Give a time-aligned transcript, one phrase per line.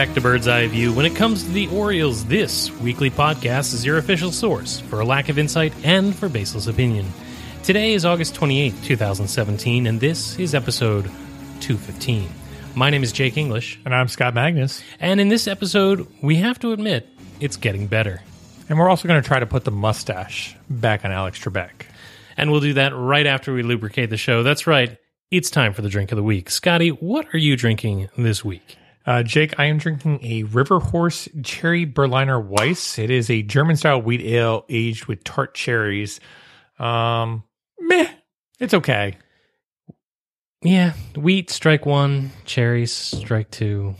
[0.00, 0.94] back to Bird's Eye View.
[0.94, 5.04] When it comes to the Orioles, this weekly podcast is your official source for a
[5.04, 7.04] lack of insight and for baseless opinion.
[7.64, 11.04] Today is August 28th, 2017, and this is episode
[11.60, 12.30] 215.
[12.74, 14.82] My name is Jake English, And I'm Scott Magnus.
[15.00, 17.06] and in this episode, we have to admit
[17.38, 18.22] it's getting better.
[18.70, 21.84] And we're also going to try to put the mustache back on Alex Trebek.
[22.38, 24.44] And we'll do that right after we lubricate the show.
[24.44, 24.96] That's right,
[25.30, 26.48] it's time for the drink of the week.
[26.48, 28.78] Scotty, what are you drinking this week?
[29.06, 32.98] Uh, Jake, I am drinking a River Horse Cherry Berliner Weiss.
[32.98, 36.20] It is a German style wheat ale aged with tart cherries.
[36.78, 37.44] Um,
[37.78, 38.08] meh.
[38.58, 39.16] It's okay.
[40.62, 43.94] Yeah, wheat, strike one, cherries, strike two.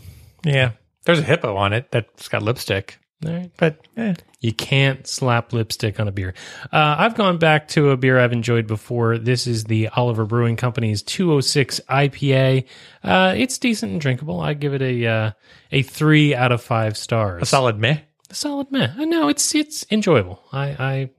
[0.45, 0.71] Yeah.
[1.03, 3.51] There's a hippo on it that's got lipstick, All right.
[3.57, 4.15] but eh.
[4.39, 6.33] You can't slap lipstick on a beer.
[6.73, 9.19] Uh, I've gone back to a beer I've enjoyed before.
[9.19, 12.65] This is the Oliver Brewing Company's 206 IPA.
[13.03, 14.41] Uh, it's decent and drinkable.
[14.41, 15.31] I give it a uh,
[15.71, 17.43] a three out of five stars.
[17.43, 17.99] a solid meh.
[18.31, 18.89] A solid meh.
[18.97, 20.41] Uh, No, it's it's enjoyable.
[20.51, 21.09] I, I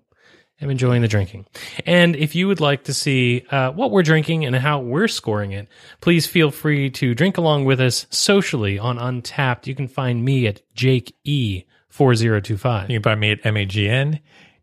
[0.60, 1.46] am enjoying the drinking.
[1.86, 5.52] And if you would like to see uh, what we're drinking and how we're scoring
[5.52, 5.68] it,
[6.00, 9.66] please feel free to drink along with us socially on Untappd.
[9.68, 11.64] You can find me at Jake E.
[11.92, 12.88] 4025.
[12.90, 14.18] You can find me at MAGN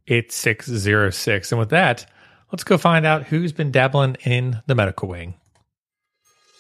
[0.08, 1.52] 8606.
[1.52, 2.12] And with that,
[2.52, 5.36] let's go find out who's been dabbling in the medical wing.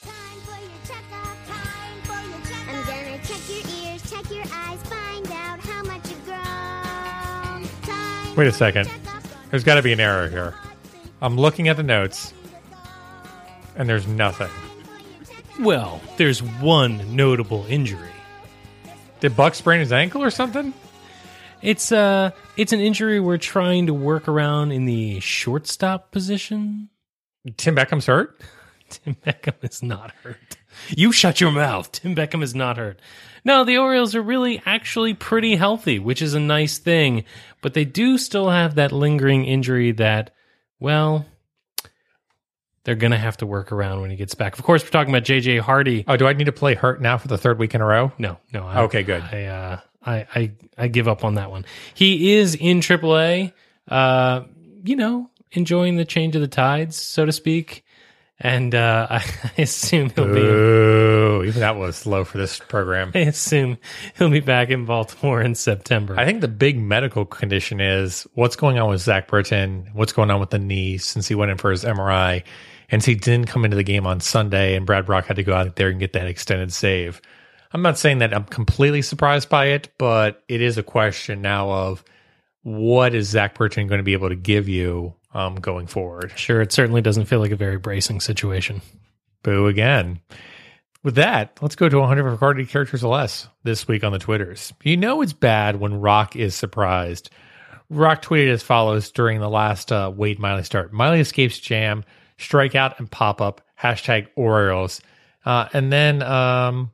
[0.03, 2.69] Time for your checkup, time for your checkup.
[2.69, 7.67] I'm gonna check your ears, check your eyes, find out how much you've grown.
[7.81, 8.87] Time Wait a second.
[9.49, 10.53] There's got to be an error here.
[11.23, 12.31] I'm looking at the notes,
[13.75, 14.51] and there's nothing.
[15.59, 18.11] Well, there's one notable injury.
[19.19, 20.73] Did Buck sprain his ankle or something?
[21.61, 26.89] It's uh it's an injury we're trying to work around in the shortstop position.
[27.57, 28.39] Tim Beckham's hurt?
[28.89, 30.57] Tim Beckham is not hurt.
[30.89, 31.91] You shut your mouth.
[31.91, 32.99] Tim Beckham is not hurt.
[33.45, 37.23] No, the Orioles are really actually pretty healthy, which is a nice thing,
[37.61, 40.31] but they do still have that lingering injury that
[40.79, 41.25] well
[42.89, 44.57] they're going to have to work around when he gets back.
[44.57, 46.05] Of course, we're talking about JJ Hardy.
[46.07, 48.11] Oh, do I need to play hurt now for the third week in a row?
[48.17, 48.65] No, no.
[48.65, 49.21] I, Okay, good.
[49.21, 51.65] I, uh, I, I, I give up on that one.
[51.93, 53.53] He is in AAA,
[53.89, 54.41] uh,
[54.83, 57.85] you know, enjoying the change of the tides, so to speak.
[58.39, 59.23] And uh, I
[59.59, 60.41] assume he'll be.
[60.41, 63.11] Ooh, even that was low for this program.
[63.15, 63.77] I assume
[64.17, 66.15] he'll be back in Baltimore in September.
[66.17, 70.31] I think the big medical condition is what's going on with Zach Britton, what's going
[70.31, 72.43] on with the knee since he went in for his MRI.
[72.91, 75.53] And he didn't come into the game on Sunday, and Brad Brach had to go
[75.53, 77.21] out there and get that extended save.
[77.71, 81.69] I'm not saying that I'm completely surprised by it, but it is a question now
[81.69, 82.03] of
[82.63, 86.33] what is Zach Britton going to be able to give you um, going forward?
[86.35, 88.81] sure, it certainly doesn't feel like a very bracing situation.
[89.43, 90.19] Boo again.
[91.03, 94.73] With that, let's go to 100 recorded characters or less this week on the Twitters.
[94.83, 97.29] You know it's bad when Roch is surprised.
[97.89, 100.91] Roch tweeted as follows during the last uh, Wade Miley start.
[100.91, 102.03] Miley escapes jam,
[102.39, 103.61] strikeout, and pop up.
[103.79, 105.01] Hashtag Orioles.
[105.45, 106.91] Uh, and then um,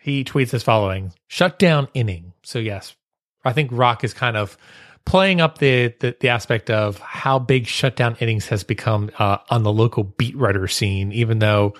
[0.00, 2.94] he tweets as following: "Shutdown inning." So yes,
[3.44, 4.58] I think Roch is kind of
[5.04, 9.62] playing up the the, the aspect of how big shutdown innings has become uh, on
[9.62, 11.12] the local beat writer scene.
[11.12, 11.74] Even though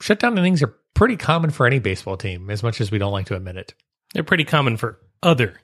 [0.00, 3.26] shutdown innings are pretty common for any baseball team, as much as we don't like
[3.26, 3.74] to admit it.
[4.12, 5.60] They're pretty common for other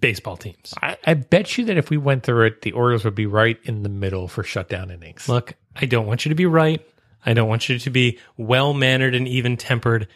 [0.00, 0.74] baseball teams.
[0.82, 3.58] I, I bet you that if we went through it, the Orioles would be right
[3.64, 5.28] in the middle for shutdown innings.
[5.28, 6.84] Look, I don't want you to be right.
[7.24, 10.08] I don't want you to be well mannered and even tempered.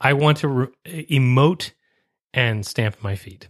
[0.00, 1.72] I want to re- emote
[2.32, 3.48] and stamp my feet.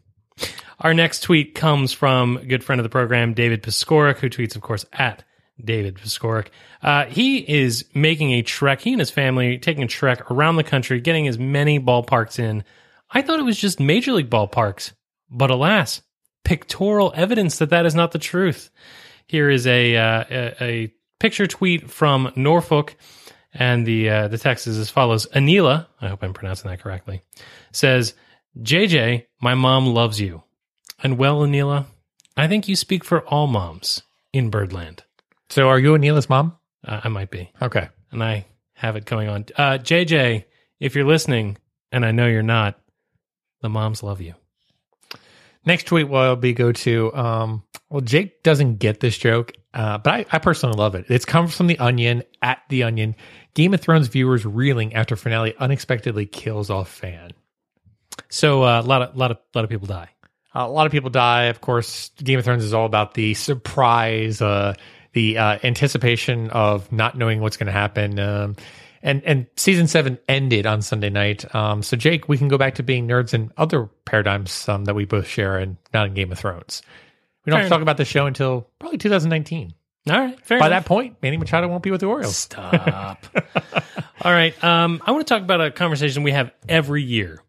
[0.81, 4.55] Our next tweet comes from a good friend of the program, David Piskorik, who tweets,
[4.55, 5.25] of course, at
[5.63, 6.49] David Piskorik.
[6.83, 10.65] Uh, he is making a trek, he and his family taking a trek around the
[10.65, 12.63] country, getting as many ballparks in.
[13.11, 14.93] I thought it was just major league ballparks,
[15.29, 16.03] but alas,
[16.45, 18.71] pictorial evidence that that is not the truth.
[19.27, 22.97] Here is a, uh, a, a picture tweet from Norfolk.
[23.55, 27.23] And the uh, the text is as follows: Anila, I hope I'm pronouncing that correctly,
[27.73, 28.13] says,
[28.61, 30.43] "JJ, my mom loves you."
[31.03, 31.87] And well, Anila,
[32.37, 34.03] I think you speak for all moms
[34.35, 35.03] in Birdland.
[35.49, 36.57] So are you Anila's mom?
[36.87, 37.89] Uh, I might be, Okay.
[38.13, 38.45] and I
[38.75, 39.47] have it going on.
[39.57, 40.45] Uh, JJ,
[40.79, 41.57] if you're listening,
[41.91, 42.79] and I know you're not,
[43.63, 44.35] the moms love you.
[45.69, 50.15] Next tweet will be go to um well Jake doesn't get this joke, uh, but
[50.15, 51.05] I, I personally love it.
[51.11, 53.15] It's come from the Onion at the Onion.
[53.53, 57.33] Game of Thrones viewers reeling after finale unexpectedly kills off fan.
[58.31, 60.09] So uh, a lot of lot of lot of people die.
[60.57, 61.45] Uh, a lot of people die.
[61.45, 64.73] Of course, Game of Thrones is all about the surprise, uh,
[65.13, 68.19] the uh, anticipation of not knowing what's going to happen.
[68.19, 68.57] Um,
[69.03, 71.55] and and season seven ended on Sunday night.
[71.55, 74.95] Um, so Jake, we can go back to being nerds in other paradigms um, that
[74.95, 76.83] we both share, and not in Game of Thrones.
[77.45, 79.73] We don't Fair have to talk about the show until probably 2019.
[80.11, 80.85] All right, fair By enough.
[80.85, 82.37] that point, Manny Machado won't be with the Orioles.
[82.37, 83.27] Stop.
[84.23, 84.53] All right.
[84.65, 87.43] Um, I want to talk about a conversation we have every year,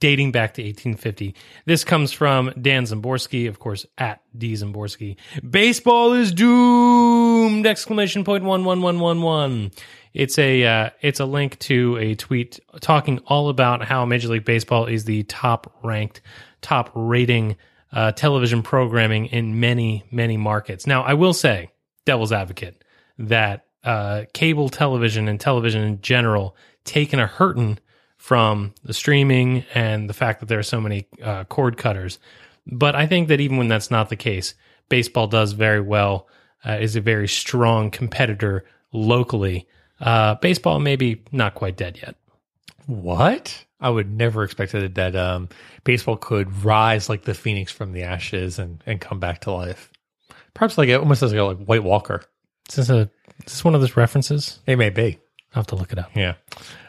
[0.00, 1.36] dating back to 1850.
[1.66, 5.16] This comes from Dan Szymborski, of course, at D Szymborski.
[5.48, 7.66] Baseball is doomed!
[7.66, 9.70] Exclamation point one one one one one.
[10.12, 14.44] It's a uh, it's a link to a tweet talking all about how Major League
[14.44, 16.20] Baseball is the top ranked,
[16.62, 17.56] top rating
[17.92, 20.86] uh, television programming in many many markets.
[20.86, 21.70] Now, I will say,
[22.04, 22.82] devil's advocate,
[23.18, 27.78] that uh, cable television and television in general taken a hurting
[28.16, 32.18] from the streaming and the fact that there are so many uh, cord cutters.
[32.66, 34.54] But I think that even when that's not the case,
[34.88, 36.28] baseball does very well,
[36.64, 39.66] uh, is a very strong competitor locally.
[40.00, 42.16] Uh, baseball maybe not quite dead yet.
[42.86, 43.64] What?
[43.80, 45.48] I would never expected that um,
[45.84, 49.90] baseball could rise like the phoenix from the ashes and, and come back to life.
[50.54, 52.22] Perhaps like it almost as like, like White Walker.
[52.68, 53.10] Is this a
[53.46, 54.58] is this one of those references?
[54.66, 55.18] It may be.
[55.54, 56.10] I'll have to look it up.
[56.14, 56.34] Yeah.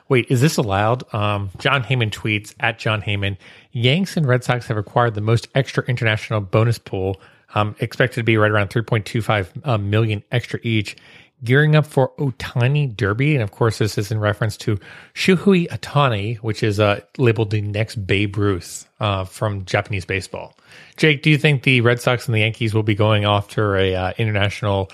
[0.10, 1.12] Wait, is this allowed?
[1.14, 3.38] Um, Jon Heyman tweets at Jon Heyman
[3.72, 7.22] Yanks and Red Sox have acquired the most extra international bonus pool,
[7.56, 10.98] um, expected to be right around 3.25 uh, million extra each,
[11.44, 13.34] gearing up for Ohtani Derby.
[13.34, 14.80] And of course, this is in reference to
[15.14, 20.56] Shohei Ohtani, which is uh, labeled the next Babe Ruth uh, from Japanese baseball.
[20.98, 23.96] Jake, do you think the Red Sox and the Yankees will be going after a
[23.96, 24.92] uh, international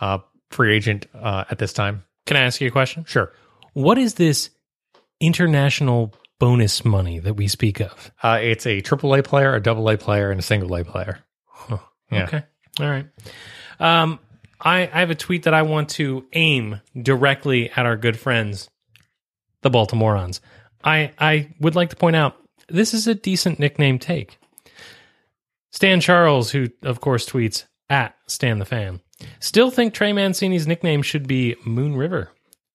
[0.00, 0.18] uh,
[0.50, 2.04] free agent uh, at this time?
[2.26, 3.04] Can I ask you a question?
[3.04, 3.32] Sure.
[3.72, 4.50] What is this
[5.20, 8.12] international bonus money that we speak of?
[8.22, 11.20] Uh, it's a triple A player, a double A player, and a single A player.
[12.10, 12.24] Yeah.
[12.24, 12.42] Okay.
[12.80, 13.06] All right.
[13.80, 14.18] Um,
[14.60, 18.68] I, I have a tweet that I want to aim directly at our good friends,
[19.62, 20.40] the Baltimoreans.
[20.82, 22.36] I, I would like to point out
[22.68, 24.38] this is a decent nickname take.
[25.70, 29.00] Stan Charles, who of course tweets at Stan the Fan,
[29.40, 32.30] still think Trey Mancini's nickname should be Moon River.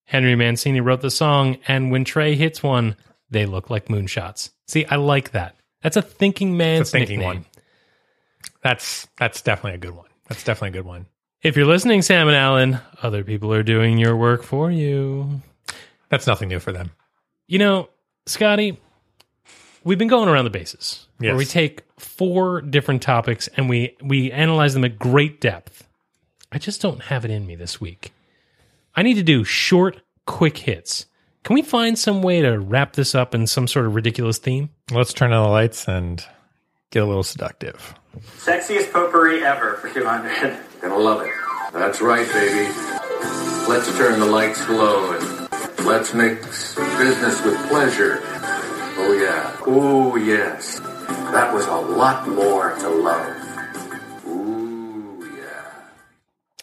[0.06, 2.95] Henry Mancini wrote the song, and when Trey hits one,
[3.29, 4.51] they look like moonshots.
[4.68, 5.56] See, I like that.
[5.81, 7.36] That's a thinking man's a thinking nickname.
[7.38, 7.45] one.
[8.62, 10.07] That's that's definitely a good one.
[10.29, 11.07] That's definitely a good one.
[11.44, 15.42] If you're listening, Sam and Allen, other people are doing your work for you.
[16.07, 16.92] That's nothing new for them.
[17.48, 17.90] You know,
[18.25, 18.80] Scotty,
[19.84, 24.31] we've been going around the bases where we take four different topics and we we
[24.31, 25.86] analyze them at great depth.
[26.54, 28.13] I just don't have it in me this week.
[28.96, 31.07] I need to do short, quick hits.
[31.44, 34.70] Can we find some way to wrap this up in some sort of ridiculous theme?
[34.91, 36.24] Let's turn on the lights and
[36.91, 37.96] get a little seductive.
[38.38, 40.58] Sexiest potpourri ever for 200.
[40.79, 41.32] Gonna love it.
[41.74, 42.72] That's right, baby.
[43.68, 48.20] Let's turn the lights low and let's mix business with pleasure.
[48.96, 49.58] Oh, yeah.
[49.65, 50.80] Oh, yes.
[51.34, 54.27] That was a lot more to love.
[54.27, 55.72] Ooh, yeah.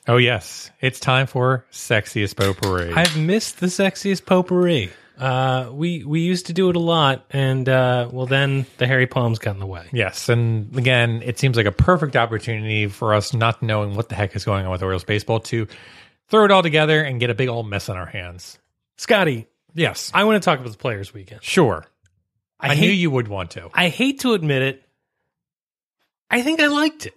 [0.06, 2.92] Oh yes, it's time for sexiest potpourri.
[2.92, 4.92] I've missed the sexiest potpourri.
[5.20, 9.06] Uh, we we used to do it a lot, and uh, well, then the hairy
[9.06, 9.86] palms got in the way.
[9.92, 14.14] yes, and again, it seems like a perfect opportunity for us not knowing what the
[14.14, 15.66] heck is going on with Orioles baseball to
[16.28, 18.58] throw it all together and get a big old mess on our hands.
[18.96, 21.44] Scotty, Yes, I want to talk about the Players Weekend.
[21.44, 21.84] sure.
[22.58, 23.70] I, hate, knew you would want to.
[23.74, 24.82] I hate to admit it.
[26.30, 27.14] I think I liked it.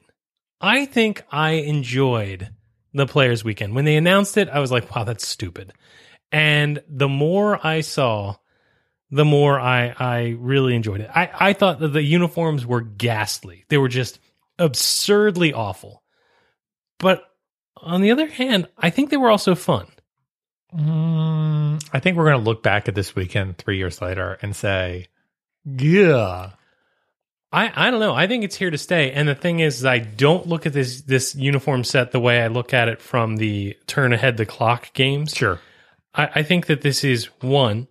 [0.62, 2.50] I think I enjoyed
[2.94, 3.76] the Players Weekend.
[3.76, 5.74] When they announced it, I was like, "Wow, that's stupid."
[6.34, 8.36] And the more I saw,
[9.12, 11.10] the more I I really enjoyed it.
[11.13, 13.66] I I thought that the uniforms were ghastly.
[13.70, 14.20] They were just
[14.58, 16.04] absurdly awful.
[16.98, 17.24] But
[17.78, 19.88] on the other hand, I think they were also fun.
[20.75, 24.56] Mm, I think we're going to look back at this weekend three years later and
[24.56, 25.08] say,
[25.66, 26.52] yeah,
[27.52, 28.16] I, I don't know.
[28.16, 29.12] I think it's here to stay.
[29.12, 32.48] And the thing is, I don't look at this this uniform set the way I
[32.48, 35.36] look at it from the turn ahead the clock games.
[35.36, 35.60] sure.
[36.13, 37.88] I, I think that this is one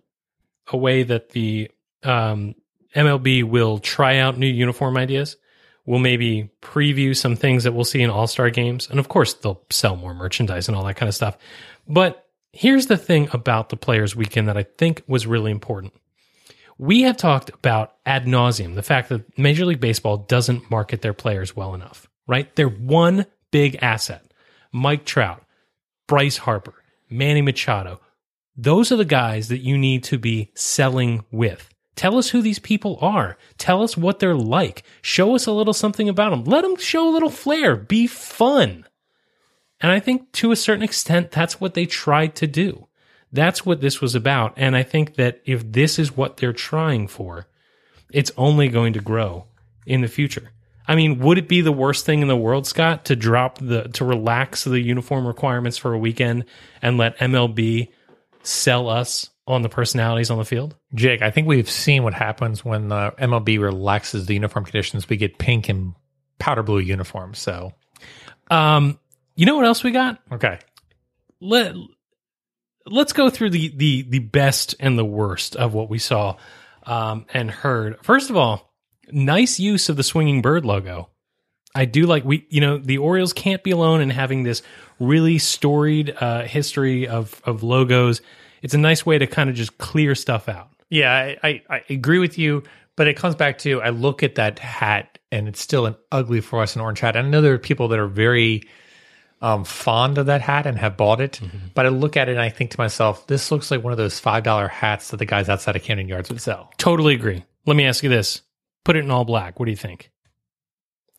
[0.71, 1.69] a way that the
[2.03, 2.55] um,
[2.95, 5.35] MLB will try out new uniform ideas.
[5.85, 9.33] We'll maybe preview some things that we'll see in All Star games, and of course
[9.33, 11.37] they'll sell more merchandise and all that kind of stuff.
[11.87, 15.93] But here's the thing about the Players Weekend that I think was really important.
[16.77, 21.13] We have talked about ad nauseum the fact that Major League Baseball doesn't market their
[21.13, 22.07] players well enough.
[22.25, 22.53] Right?
[22.55, 24.23] They're one big asset.
[24.71, 25.43] Mike Trout,
[26.07, 26.73] Bryce Harper,
[27.09, 27.99] Manny Machado.
[28.55, 31.69] Those are the guys that you need to be selling with.
[31.95, 33.37] Tell us who these people are.
[33.57, 34.83] Tell us what they're like.
[35.01, 36.43] Show us a little something about them.
[36.43, 37.75] Let them show a little flair.
[37.75, 38.85] Be fun.
[39.79, 42.87] And I think to a certain extent, that's what they tried to do.
[43.31, 44.53] That's what this was about.
[44.57, 47.47] And I think that if this is what they're trying for,
[48.11, 49.45] it's only going to grow
[49.85, 50.51] in the future.
[50.87, 53.83] I mean, would it be the worst thing in the world, Scott, to drop the,
[53.89, 56.45] to relax the uniform requirements for a weekend
[56.81, 57.89] and let MLB
[58.43, 60.75] sell us on the personalities on the field?
[60.93, 65.09] Jake, I think we've seen what happens when the MLB relaxes the uniform conditions.
[65.09, 65.95] We get pink and
[66.39, 67.39] powder blue uniforms.
[67.39, 67.73] So,
[68.51, 68.99] Um,
[69.35, 70.19] you know what else we got?
[70.31, 70.59] okay.
[71.41, 71.75] Let
[72.85, 76.35] Let's go through the the the best and the worst of what we saw
[76.85, 77.97] um, and heard.
[78.03, 78.73] First of all,
[79.09, 81.09] nice use of the swinging bird logo.
[81.75, 84.61] I do like we, you know, the Orioles can't be alone in having this
[84.99, 88.21] really storied uh, history of of logos.
[88.61, 90.69] It's a nice way to kind of just clear stuff out.
[90.89, 92.63] Yeah, I, I, I agree with you,
[92.95, 96.41] but it comes back to I look at that hat and it's still an ugly
[96.41, 97.17] fluorescent orange hat.
[97.17, 98.63] I know there are people that are very
[99.41, 101.41] um, fond of that hat and have bought it,
[101.73, 103.97] but I look at it and I think to myself, this looks like one of
[103.97, 106.71] those five dollar hats that the guys outside of Camden Yards would sell.
[106.77, 107.43] Totally agree.
[107.65, 108.43] Let me ask you this:
[108.85, 109.59] Put it in all black.
[109.59, 110.11] What do you think?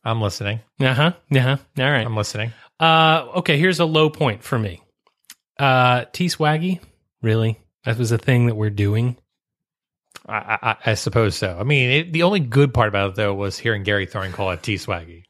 [0.05, 0.61] I'm listening.
[0.81, 1.13] Uh huh.
[1.35, 1.57] Uh huh.
[1.79, 2.07] All right.
[2.07, 2.53] I'm listening.
[2.79, 4.83] Uh, okay, here's a low point for me.
[5.59, 6.81] Uh, T Swaggy,
[7.23, 7.59] really?
[7.85, 9.17] That was a thing that we're doing.
[10.27, 11.57] I, I, I suppose so.
[11.59, 14.51] I mean, it, the only good part about it though was hearing Gary Thorne call
[14.51, 15.25] it T Swaggy.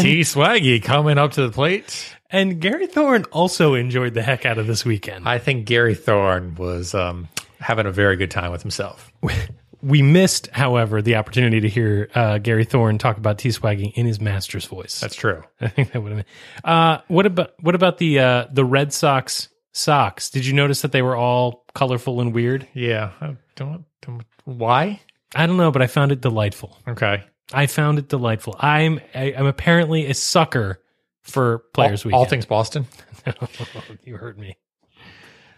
[0.00, 2.14] T Swaggy coming up to the plate.
[2.30, 5.28] And Gary Thorne also enjoyed the heck out of this weekend.
[5.28, 7.28] I think Gary Thorne was um,
[7.60, 9.12] having a very good time with himself.
[9.86, 14.04] we missed, however, the opportunity to hear uh, Gary Thorne talk about T Swaggy in
[14.04, 14.98] his master's voice.
[14.98, 15.44] That's true.
[15.60, 16.70] I think that would have been.
[16.70, 20.28] Uh, what about what about the uh, the Red Sox socks?
[20.30, 22.66] Did you notice that they were all colorful and weird?
[22.74, 23.12] Yeah.
[23.20, 24.24] I don't, don't.
[24.44, 25.00] Why?
[25.34, 26.76] I don't know, but I found it delightful.
[26.88, 27.22] Okay.
[27.52, 28.56] I found it delightful.
[28.58, 30.82] I'm I, I'm apparently a sucker
[31.22, 32.18] for Players all, Weekend.
[32.18, 32.86] all things Boston.
[34.04, 34.56] you heard me.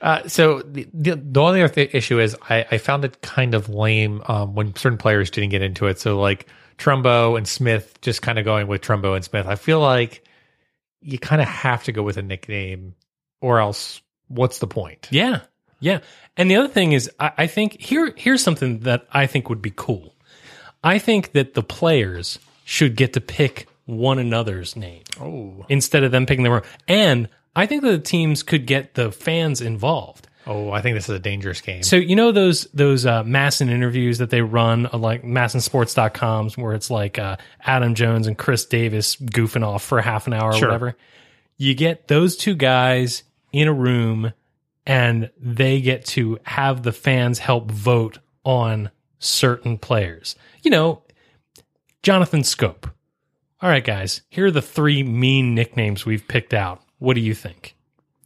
[0.01, 3.55] Uh, so the, the the only other th- issue is I, I found it kind
[3.55, 5.99] of lame um, when certain players didn't get into it.
[5.99, 6.47] So like
[6.79, 9.47] Trumbo and Smith just kind of going with Trumbo and Smith.
[9.47, 10.25] I feel like
[11.01, 12.95] you kind of have to go with a nickname,
[13.41, 15.09] or else what's the point?
[15.11, 15.41] Yeah,
[15.81, 16.01] yeah.
[16.37, 19.63] And the other thing is, I, I think here here's something that I think would
[19.63, 20.15] be cool.
[20.85, 26.13] I think that the players should get to pick one another's name Oh, instead of
[26.13, 26.63] them picking their own.
[26.87, 27.29] And
[27.59, 30.29] I think that the teams could get the fans involved.
[30.47, 31.83] oh, I think this is a dangerous game.
[31.83, 36.73] So you know those those uh, MASN interviews that they run on like MASNSports.coms where
[36.75, 40.55] it's like uh, Adam Jones and Chris Davis goofing off for half an hour or
[40.55, 40.69] Sure.
[40.69, 40.97] whatever.
[41.57, 44.33] You get those two guys in a room
[44.87, 50.37] and they get to have the fans help vote on certain players.
[50.63, 51.03] You know,
[52.03, 52.85] Jonathan Schoop.
[53.61, 56.81] All right, guys, here are the three mean nicknames we've picked out.
[56.99, 57.75] What do you think?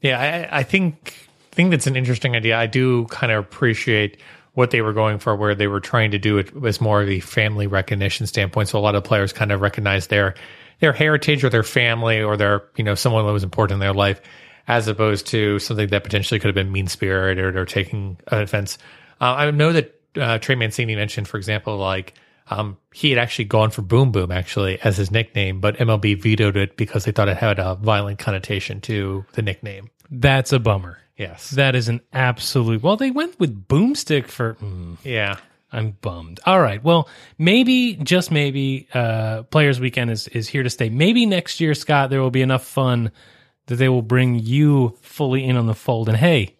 [0.00, 1.14] Yeah, I, I think
[1.52, 2.58] think that's an interesting idea.
[2.58, 4.18] I do kind of appreciate
[4.54, 7.08] what they were going for, where they were trying to do it was more of
[7.08, 8.68] a family recognition standpoint.
[8.68, 10.34] So a lot of players kind of recognize their
[10.80, 13.94] their heritage or their family or their you know someone that was important in their
[13.94, 14.20] life,
[14.66, 18.78] as opposed to something that potentially could have been mean spirited or taking offense.
[19.20, 22.14] Uh, I know that uh, Trey Mancini mentioned, for example, like.
[22.58, 26.56] Um, he had actually gone for Boom Boom actually as his nickname, but MLB vetoed
[26.56, 29.90] it because they thought it had a violent connotation to the nickname.
[30.10, 30.98] That's a bummer.
[31.16, 31.50] Yes.
[31.50, 32.82] That is an absolute.
[32.82, 34.54] Well, they went with boomstick for.
[34.54, 35.36] mm, yeah.
[35.74, 36.38] I'm bummed.
[36.44, 36.84] All right.
[36.84, 40.90] Well, maybe just maybe uh Players Weekend is is here to stay.
[40.90, 43.10] Maybe next year, Scott, there will be enough fun
[43.66, 46.08] that they will bring you fully in on the fold.
[46.10, 46.56] And hey,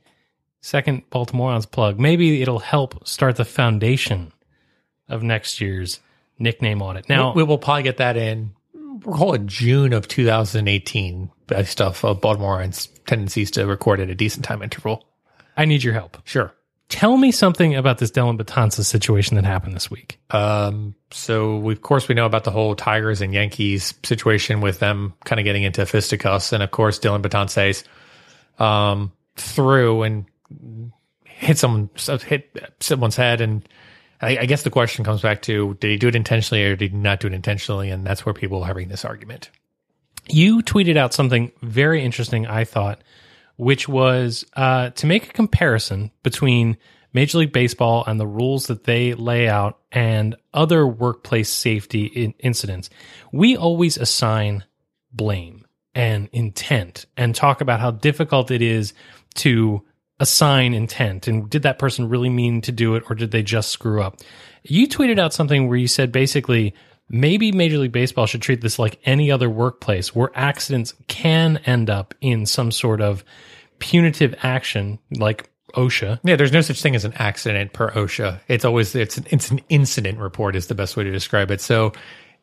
[0.62, 2.00] second Baltimoreans plug.
[2.00, 4.32] Maybe it'll help start the foundation
[5.12, 6.00] of next year's
[6.38, 7.08] nickname audit.
[7.08, 8.52] Now, we will probably get that in.
[8.74, 14.14] We'll call it June of 2018 based off of Baltimore's tendencies to record at a
[14.14, 15.04] decent time interval.
[15.56, 16.18] I need your help.
[16.24, 16.54] Sure.
[16.88, 20.20] Tell me something about this Dellin Betances situation that happened this week.
[20.30, 24.78] Um, so we, of course we know about the whole Tigers and Yankees situation with
[24.78, 27.84] them kind of getting into fisticuffs, and of course Dellin Betances
[28.62, 30.26] um, threw and
[31.24, 31.88] hit someone
[32.26, 33.66] hit someone's head and
[34.22, 36.92] I, I guess the question comes back to did he do it intentionally or did
[36.92, 39.50] he not do it intentionally and that's where people are having this argument
[40.28, 43.02] You tweeted out something very interesting, I thought,
[43.56, 46.76] which was uh, to make a comparison between
[47.12, 52.34] Major League Baseball and the rules that they lay out and other workplace safety in-
[52.38, 52.88] incidents.
[53.32, 54.64] We always assign
[55.12, 58.94] blame and intent and talk about how difficult it is
[59.34, 59.82] to
[60.22, 63.70] assign intent and did that person really mean to do it or did they just
[63.70, 64.20] screw up
[64.62, 66.72] you tweeted out something where you said basically
[67.08, 71.90] maybe major league baseball should treat this like any other workplace where accidents can end
[71.90, 73.24] up in some sort of
[73.80, 78.40] punitive action like osha Yeah, there's no such thing as an accident per OSHA.
[78.46, 81.60] It's always it's an, it's an incident report is the best way to describe it.
[81.60, 81.92] So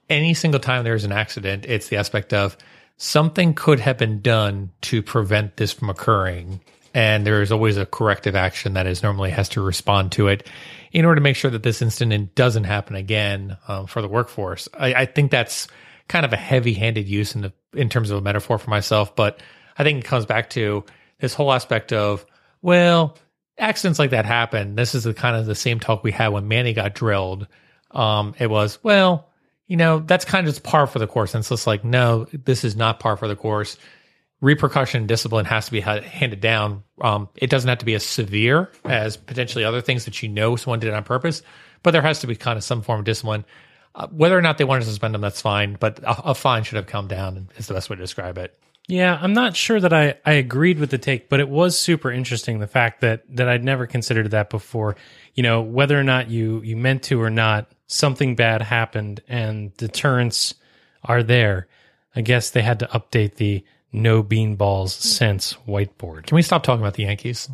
[0.10, 2.58] any single time there's an accident, it's the aspect of
[2.98, 6.60] something could have been done to prevent this from occurring,
[7.00, 10.46] and there is always a corrective action that is normally has to respond to it
[10.92, 14.68] in order to make sure that this incident doesn't happen again um, for the workforce.
[14.78, 15.70] I, I think that's
[16.10, 19.42] kind of a heavy-handed use in the in terms of a metaphor for myself, but
[19.78, 20.84] I think it comes back to
[21.22, 22.26] this whole aspect of
[22.62, 23.18] well,
[23.58, 24.76] accidents like that happen.
[24.76, 27.48] This is the kind of the same talk we had when Manny got drilled.
[27.92, 29.30] Um, it was, well,
[29.68, 31.34] you know, that's kind of just par for the course.
[31.34, 33.78] And it's just like, no, this is not par for the course.
[34.42, 36.84] Repercussion discipline has to be handed down.
[37.02, 40.56] Um, it doesn't have to be as severe as potentially other things that you know
[40.56, 41.42] someone did on purpose,
[41.84, 43.44] but there has to be kind of some form of discipline.
[43.96, 46.64] Uh, whether or not they want to suspend them, that's fine, but a, a fine
[46.64, 48.58] should have come down, is the best way to describe it.
[48.88, 52.12] Yeah, I'm not sure that I, I agreed with the take, but it was super
[52.12, 54.96] interesting the fact that that I'd never considered that before.
[55.36, 59.76] You know, whether or not you you meant to or not, something bad happened and
[59.78, 60.56] deterrents
[61.04, 61.68] are there.
[62.16, 66.28] I guess they had to update the no beanballs since whiteboard.
[66.28, 67.50] Can we stop talking about the Yankees?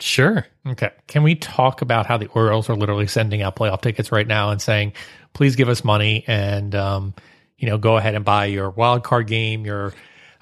[0.00, 0.46] Sure.
[0.66, 0.90] Okay.
[1.06, 4.50] Can we talk about how the Orioles are literally sending out playoff tickets right now
[4.50, 4.92] and saying,
[5.32, 7.14] please give us money and, um,
[7.56, 9.92] you know, go ahead and buy your wild card game, your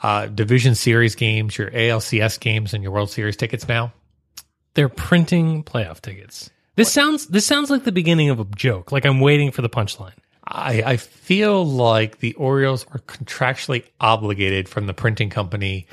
[0.03, 3.93] uh, division series games, your ALCS games, and your World Series tickets now?
[4.75, 6.51] They're printing playoff tickets.
[6.77, 8.93] This sounds this sounds like the beginning of a joke.
[8.93, 10.15] Like I'm waiting for the punchline.
[10.51, 15.87] I, I feel like the Orioles are contractually obligated from the printing company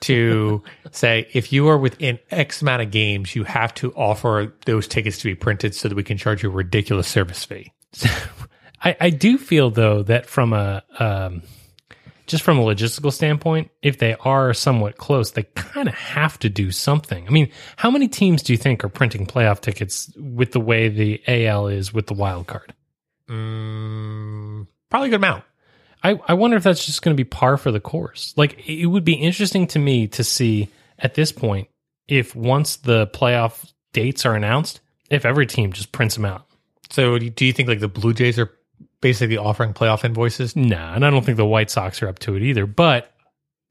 [0.00, 0.62] to
[0.92, 5.18] say if you are within X amount of games, you have to offer those tickets
[5.18, 7.72] to be printed so that we can charge you a ridiculous service fee.
[8.82, 11.42] I, I do feel though that from a um,
[12.26, 16.48] just from a logistical standpoint, if they are somewhat close, they kind of have to
[16.48, 17.26] do something.
[17.26, 20.88] I mean, how many teams do you think are printing playoff tickets with the way
[20.88, 22.74] the AL is with the wild card?
[23.28, 25.44] Mm, probably a good amount.
[26.02, 28.34] I, I wonder if that's just going to be par for the course.
[28.36, 31.68] Like, it would be interesting to me to see at this point
[32.08, 36.46] if once the playoff dates are announced, if every team just prints them out.
[36.90, 38.50] So, do you- do you think like the Blue Jays are
[39.00, 40.54] basically offering playoff invoices?
[40.54, 42.66] Nah, and I don't think the White Sox are up to it either.
[42.66, 43.10] But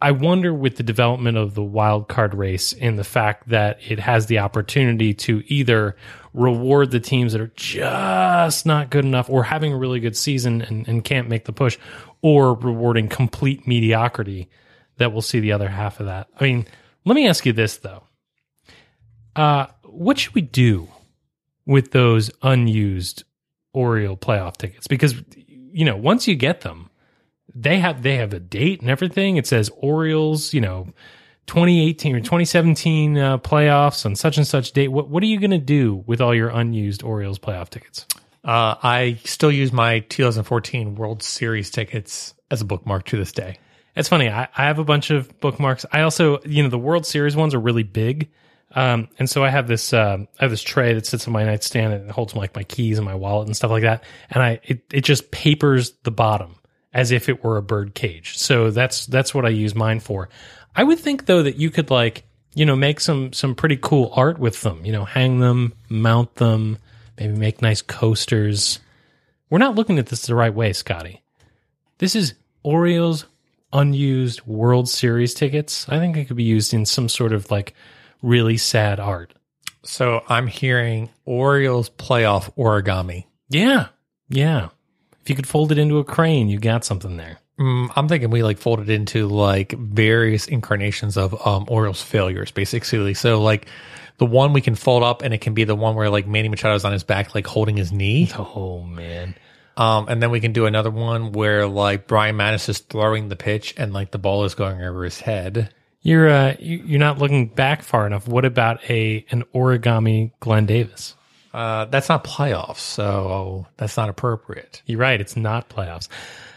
[0.03, 3.99] I wonder with the development of the wild card race and the fact that it
[3.99, 5.95] has the opportunity to either
[6.33, 10.61] reward the teams that are just not good enough or having a really good season
[10.61, 11.77] and, and can't make the push,
[12.21, 14.49] or rewarding complete mediocrity
[14.97, 16.27] that we'll see the other half of that.
[16.37, 16.67] I mean,
[17.05, 18.03] let me ask you this though.
[19.37, 20.89] Uh, what should we do
[21.65, 23.23] with those unused
[23.71, 24.85] Oriole playoff tickets?
[24.85, 26.89] Because you know, once you get them,
[27.55, 29.37] they have they have a date and everything.
[29.37, 30.87] It says Orioles, you know,
[31.47, 34.89] 2018 or 2017 uh, playoffs on such and such date.
[34.89, 38.05] What what are you going to do with all your unused Orioles playoff tickets?
[38.43, 43.57] Uh, I still use my 2014 World Series tickets as a bookmark to this day.
[43.95, 44.27] It's funny.
[44.27, 45.85] I, I have a bunch of bookmarks.
[45.91, 48.31] I also, you know, the World Series ones are really big,
[48.75, 51.43] um, and so I have this um, I have this tray that sits on my
[51.43, 54.03] nightstand and it holds like my keys and my wallet and stuff like that.
[54.29, 56.55] And I it, it just papers the bottom
[56.93, 58.37] as if it were a bird cage.
[58.37, 60.29] So that's that's what I use mine for.
[60.75, 64.11] I would think though that you could like you know make some some pretty cool
[64.15, 64.85] art with them.
[64.85, 66.77] You know, hang them, mount them,
[67.19, 68.79] maybe make nice coasters.
[69.49, 71.21] We're not looking at this the right way, Scotty.
[71.99, 73.25] This is Orioles
[73.71, 75.87] unused World Series tickets.
[75.89, 77.73] I think it could be used in some sort of like
[78.21, 79.33] really sad art.
[79.83, 83.25] So I'm hearing Orioles playoff origami.
[83.49, 83.87] Yeah.
[84.29, 84.69] Yeah.
[85.23, 87.39] If you could fold it into a crane, you got something there.
[87.59, 92.51] Mm, I'm thinking we like fold it into like various incarnations of um, Orioles failures,
[92.51, 93.13] basically.
[93.13, 93.67] So like
[94.17, 96.49] the one we can fold up, and it can be the one where like Manny
[96.49, 98.29] Machado's on his back, like holding his knee.
[98.37, 99.35] Oh man.
[99.75, 103.35] Um, and then we can do another one where like Brian Matusz is throwing the
[103.35, 105.73] pitch, and like the ball is going over his head.
[106.01, 108.27] You're uh, you- you're not looking back far enough.
[108.27, 111.15] What about a an origami Glenn Davis?
[111.53, 114.81] Uh, that's not playoffs, so that's not appropriate.
[114.87, 115.21] You're right.
[115.21, 116.07] It's not playoffs.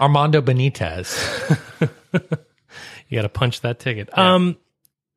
[0.00, 1.12] Armando Benitez.
[3.08, 4.16] You got to punch that ticket.
[4.18, 4.56] Um,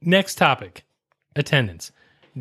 [0.01, 0.83] next topic:
[1.35, 1.91] attendance.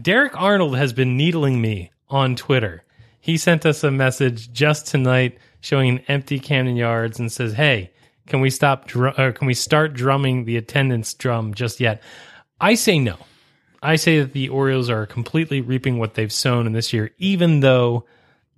[0.01, 2.85] Derek Arnold has been needling me on Twitter.
[3.21, 7.91] He sent us a message just tonight showing an empty Camden Yards and says, "Hey,
[8.27, 8.89] can we stop?
[8.89, 12.03] Dr- or can we start drumming the attendance drum just yet?"
[12.61, 13.17] I say no.
[13.83, 17.61] I say that the Orioles are completely reaping what they've sown in this year, even
[17.61, 18.05] though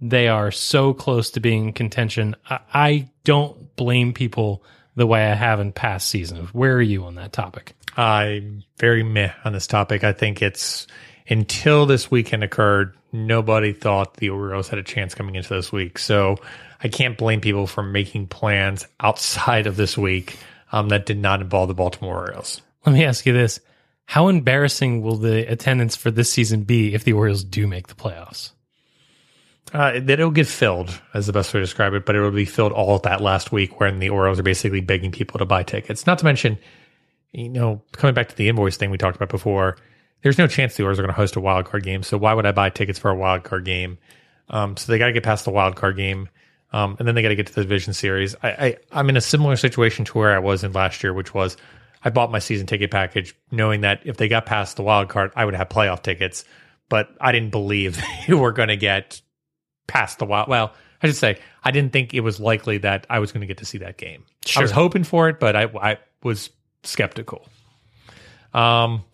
[0.01, 2.37] they are so close to being in contention.
[2.49, 4.63] I, I don't blame people
[4.97, 6.53] the way I have in past seasons.
[6.55, 7.75] Where are you on that topic?
[7.97, 10.05] I'm very meh on this topic.
[10.05, 10.87] I think it's
[11.29, 15.99] until this weekend occurred, nobody thought the Orioles had a chance coming into this week.
[15.99, 16.37] So
[16.83, 20.39] I can't blame people for making plans outside of this week
[20.73, 22.63] um, that did not involve the Baltimore Orioles.
[22.87, 23.61] Let me ask you this.
[24.11, 27.95] How embarrassing will the attendance for this season be if the Orioles do make the
[27.95, 28.51] playoffs?
[29.73, 32.45] Uh, it'll get filled, as the best way to describe it, but it will be
[32.45, 36.09] filled all that last week when the Orioles are basically begging people to buy tickets.
[36.09, 36.59] Not to mention,
[37.31, 39.77] you know, coming back to the invoice thing we talked about before,
[40.23, 42.03] there's no chance the Orioles are going to host a wild card game.
[42.03, 43.97] So why would I buy tickets for a wild card game?
[44.49, 46.29] Um, so they got to get past the wild card game,
[46.73, 48.35] um, and then they got to get to the division series.
[48.43, 51.33] I, I I'm in a similar situation to where I was in last year, which
[51.33, 51.57] was
[52.03, 55.33] I bought my season ticket package knowing that if they got past the wild card,
[55.37, 56.45] I would have playoff tickets.
[56.89, 59.21] But I didn't believe they were going to get
[59.87, 60.49] past the wild.
[60.49, 63.47] Well, I should say I didn't think it was likely that I was going to
[63.47, 64.25] get to see that game.
[64.57, 66.51] I was hoping for it, but I I was
[66.83, 67.47] skeptical.
[68.53, 69.05] Um,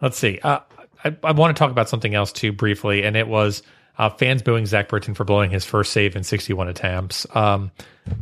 [0.00, 0.38] let's see.
[0.42, 0.60] Uh,
[1.04, 3.62] I, I want to talk about something else too briefly, and it was
[3.98, 7.26] uh, fans booing Zach Britton for blowing his first save in 61 attempts.
[7.34, 7.72] Um,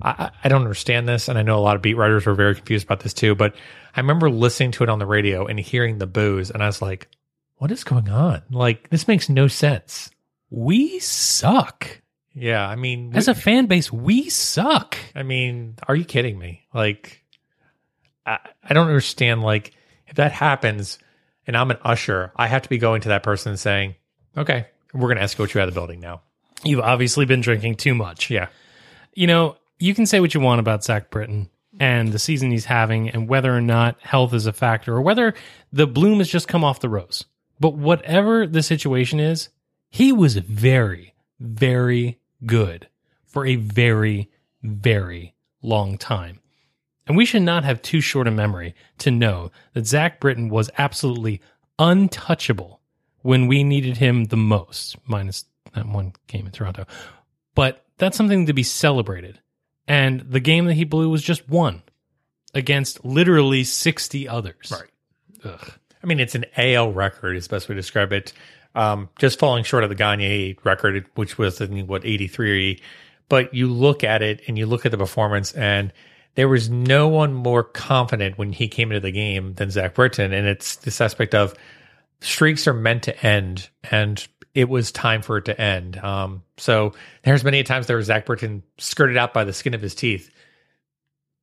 [0.03, 2.35] I, I- I don't understand this, and I know a lot of beat writers were
[2.35, 3.35] very confused about this too.
[3.35, 3.55] But
[3.95, 6.81] I remember listening to it on the radio and hearing the boos, and I was
[6.81, 7.09] like,
[7.57, 8.43] "What is going on?
[8.51, 10.11] Like this makes no sense."
[10.51, 12.01] We suck.
[12.33, 14.97] Yeah, I mean, As a fan base, we suck.
[15.15, 16.67] I mean, are you kidding me?
[16.73, 17.25] Like,
[18.25, 19.43] I, I don't understand.
[19.43, 19.75] Like,
[20.07, 20.99] if that happens
[21.47, 23.97] and I'm an usher, I have to be going to that person and saying,
[24.37, 26.23] okay, we're going to escort you out of the building now.
[26.63, 28.31] You've obviously been drinking too much.
[28.31, 28.49] Yeah.
[29.15, 31.49] You know, you can say what you want about Zach Britton
[31.81, 35.35] and the season he's having and whether or not health is a factor or whether
[35.73, 37.25] the bloom has just come off the rose.
[37.59, 39.49] But whatever the situation is,
[39.89, 42.89] he was very, very good
[43.25, 44.31] for a very,
[44.63, 46.41] very long time.
[47.07, 50.71] And we should not have too short a memory to know that Zach Britton was
[50.79, 51.41] absolutely
[51.79, 52.81] untouchable
[53.23, 56.87] when we needed him the most, minus that one game in Toronto.
[57.55, 59.41] But that's something to be celebrated.
[59.91, 61.83] And the game that he blew was just one
[62.55, 64.71] against literally 60 others.
[64.73, 65.53] Right.
[65.53, 65.73] Ugh.
[66.01, 68.33] I mean, it's an AL record, is the best way to describe it.
[68.77, 72.81] Um, just falling short of the Gagne record, which was, I think, what, 83.
[73.29, 75.93] But you look at it and you look at the performance, and
[76.37, 80.33] there was no one more confident when he came into the game than Zach Britton.
[80.33, 81.55] And it's this aspect of
[82.21, 85.97] streaks are meant to end, and it was time for it to end.
[85.97, 89.81] Um, so there's many times there was Zach Britton skirted out by the skin of
[89.81, 90.31] his teeth.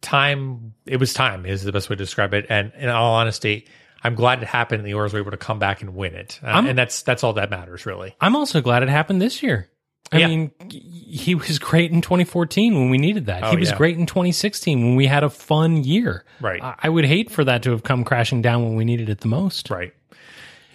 [0.01, 2.45] Time, it was time is the best way to describe it.
[2.49, 3.65] And in all honesty,
[4.03, 4.79] I'm glad it happened.
[4.81, 7.23] and The Orioles were able to come back and win it, Uh, and that's that's
[7.23, 8.15] all that matters, really.
[8.21, 9.69] I'm also glad it happened this year.
[10.11, 10.27] I Yeah.
[10.27, 13.43] mean, he was great in 2014 when we needed that.
[13.43, 13.77] Oh, he was yeah.
[13.77, 16.23] great in 2016 when we had a fun year.
[16.39, 16.61] Right.
[16.63, 19.21] I I would hate for that to have come crashing down when we needed it
[19.21, 19.69] the most.
[19.71, 19.93] Right.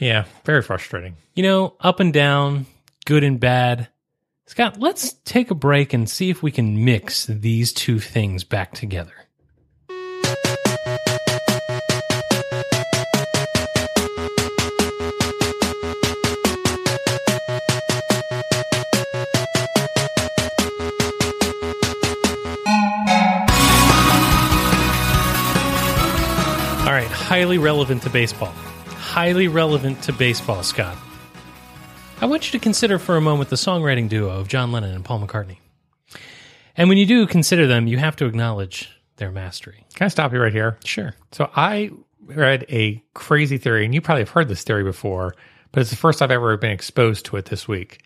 [0.02, 1.14] Yeah, very frustrating.
[1.36, 2.66] You know, up and down,
[3.04, 3.86] good and bad.
[4.46, 8.72] Scott, let's take a break and see if we can mix these two things back
[8.72, 9.12] together.
[26.80, 28.52] All right, highly relevant to baseball.
[29.12, 30.96] Highly relevant to baseball, Scott.
[32.22, 35.04] I want you to consider for a moment the songwriting duo of John Lennon and
[35.04, 35.58] Paul McCartney.
[36.78, 39.84] And when you do consider them, you have to acknowledge their mastery.
[39.92, 40.78] Can I stop you right here?
[40.86, 41.14] Sure.
[41.30, 41.90] So I
[42.24, 45.34] read a crazy theory, and you probably have heard this theory before,
[45.72, 48.02] but it's the first I've ever been exposed to it this week.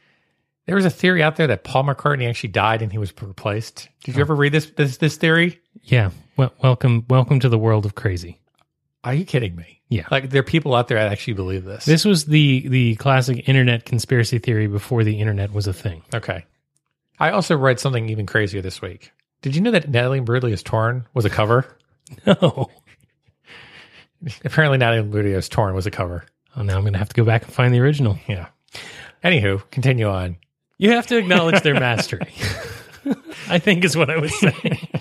[0.66, 3.88] There was a theory out there that Paul McCartney actually died and he was replaced.
[4.03, 4.25] Did you oh.
[4.25, 5.61] ever read this this this theory?
[5.85, 6.11] Yeah.
[6.37, 8.40] Well, welcome, welcome to the world of crazy.
[9.05, 9.76] Are you kidding me?
[9.88, 10.07] Yeah.
[10.11, 11.85] Like there are people out there that actually believe this.
[11.85, 16.03] This was the the classic internet conspiracy theory before the internet was a thing.
[16.14, 16.44] okay.
[17.18, 19.11] I also read something even crazier this week.
[19.40, 21.64] Did you know that Natalie Brudley is torn was a cover?
[22.27, 22.70] No.
[24.44, 26.25] Apparently, Natalie Imbruglia's "Torn" was a cover.
[26.57, 28.18] Oh, now I'm going to have to go back and find the original.
[28.29, 28.46] Yeah.
[29.22, 30.37] Anywho, continue on.
[30.79, 32.33] You have to acknowledge their mastery.
[33.49, 34.88] I think is what I was saying.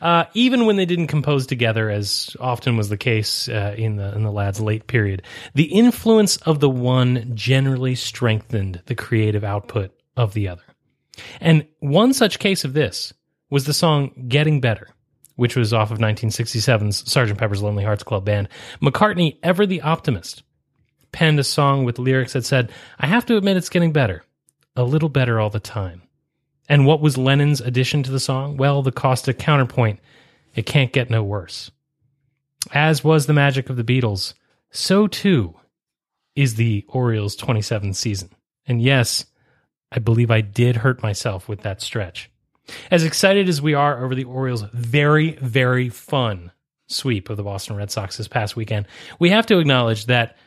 [0.00, 4.12] Uh, even when they didn't compose together, as often was the case uh, in the
[4.16, 5.22] in the lads' late period,
[5.54, 10.64] the influence of the one generally strengthened the creative output of the other.
[11.40, 13.12] And one such case of this
[13.48, 14.88] was the song "Getting Better."
[15.36, 17.38] Which was off of 1967's Sgt.
[17.38, 18.48] Pepper's Lonely Hearts Club Band.
[18.80, 20.42] McCartney, ever the optimist,
[21.12, 24.24] penned a song with lyrics that said, I have to admit it's getting better,
[24.74, 26.01] a little better all the time.
[26.72, 28.56] And what was Lennon's addition to the song?
[28.56, 30.00] Well, the Costa counterpoint,
[30.54, 31.70] it can't get no worse.
[32.72, 34.32] As was the magic of the Beatles,
[34.70, 35.54] so too
[36.34, 38.30] is the Orioles' 27th season.
[38.66, 39.26] And yes,
[39.90, 42.30] I believe I did hurt myself with that stretch.
[42.90, 46.52] As excited as we are over the Orioles' very, very fun
[46.86, 48.86] sweep of the Boston Red Sox this past weekend,
[49.18, 50.38] we have to acknowledge that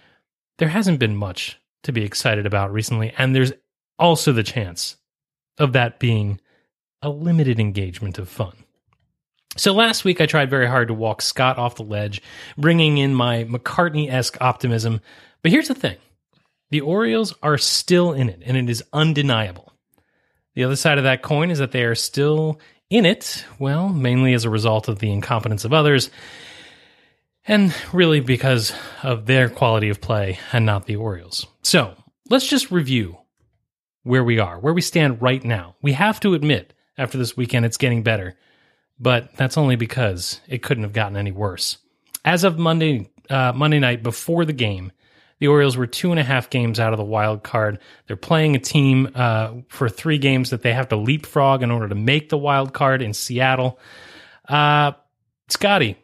[0.57, 3.53] there hasn't been much to be excited about recently, and there's
[3.99, 4.97] also the chance
[5.57, 6.39] of that being
[7.01, 8.53] a limited engagement of fun.
[9.57, 12.21] So last week I tried very hard to walk Scott off the ledge,
[12.57, 14.99] bringing in my McCartney esque optimism.
[15.41, 15.97] But here's the thing
[16.71, 19.71] the Orioles are still in it, and it is undeniable.
[20.55, 24.33] The other side of that coin is that they are still in it, well, mainly
[24.33, 26.09] as a result of the incompetence of others,
[27.47, 31.45] and really because of their quality of play and not the Orioles.
[31.61, 31.95] So
[32.29, 33.17] let's just review
[34.05, 35.75] where we are, where we stand right now.
[35.81, 38.37] We have to admit, after this weekend, it's getting better,
[38.99, 41.79] but that's only because it couldn't have gotten any worse.
[42.23, 44.91] As of Monday, uh, Monday night before the game,
[45.39, 47.79] the Orioles were two and a half games out of the wild card.
[48.05, 51.89] They're playing a team uh, for three games that they have to leapfrog in order
[51.89, 53.79] to make the wild card in Seattle.
[54.47, 54.91] Uh,
[55.49, 55.97] Scotty,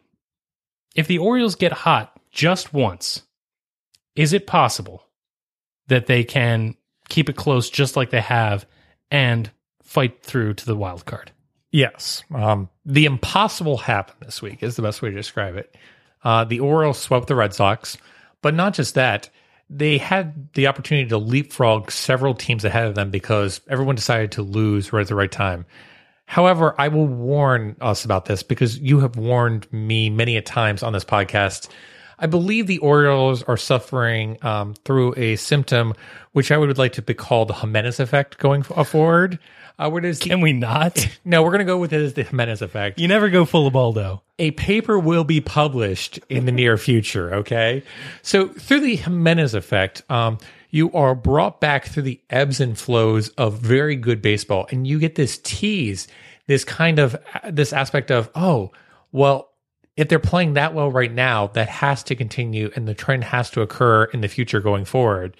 [0.96, 3.22] if the Orioles get hot just once,
[4.16, 5.04] is it possible
[5.86, 6.74] that they can
[7.12, 8.66] keep it close just like they have
[9.10, 9.50] and
[9.82, 11.30] fight through to the wild card?
[11.70, 12.24] Yes.
[12.34, 15.76] Um, the impossible happened this week is the best way to describe it.
[16.24, 17.98] Uh, the Orioles swept the Red Sox,
[18.40, 19.28] but not just that.
[19.68, 24.42] They had the opportunity to leapfrog several teams ahead of them because everyone decided to
[24.42, 25.66] lose right at the right time.
[26.24, 30.82] However, I will warn us about this because you have warned me many a times
[30.82, 31.68] on this podcast.
[32.22, 35.94] I believe the Orioles are suffering um, through a symptom
[36.30, 39.40] which I would like to be called the Jimenez effect going forward.
[39.76, 41.08] Uh, where does Can we not?
[41.24, 43.00] no, we're going to go with it as the Jimenez effect.
[43.00, 44.22] You never go full Ubaldo.
[44.38, 47.34] A paper will be published in the near future.
[47.34, 47.82] Okay,
[48.22, 50.38] so through the Jimenez effect, um,
[50.70, 55.00] you are brought back through the ebbs and flows of very good baseball, and you
[55.00, 56.06] get this tease,
[56.46, 57.16] this kind of
[57.50, 58.70] this aspect of oh,
[59.10, 59.51] well,
[59.96, 63.50] if they're playing that well right now, that has to continue, and the trend has
[63.50, 65.36] to occur in the future going forward.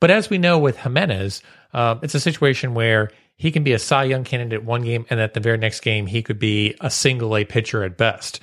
[0.00, 3.78] But as we know with Jimenez, um, it's a situation where he can be a
[3.78, 6.90] Cy Young candidate one game, and at the very next game, he could be a
[6.90, 8.40] single A pitcher at best.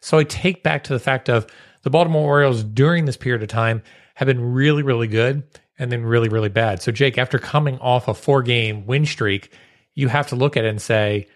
[0.00, 1.46] So I take back to the fact of
[1.82, 3.82] the Baltimore Orioles during this period of time
[4.14, 5.42] have been really, really good
[5.78, 6.82] and then really, really bad.
[6.82, 9.52] So, Jake, after coming off a four game win streak,
[9.94, 11.28] you have to look at it and say,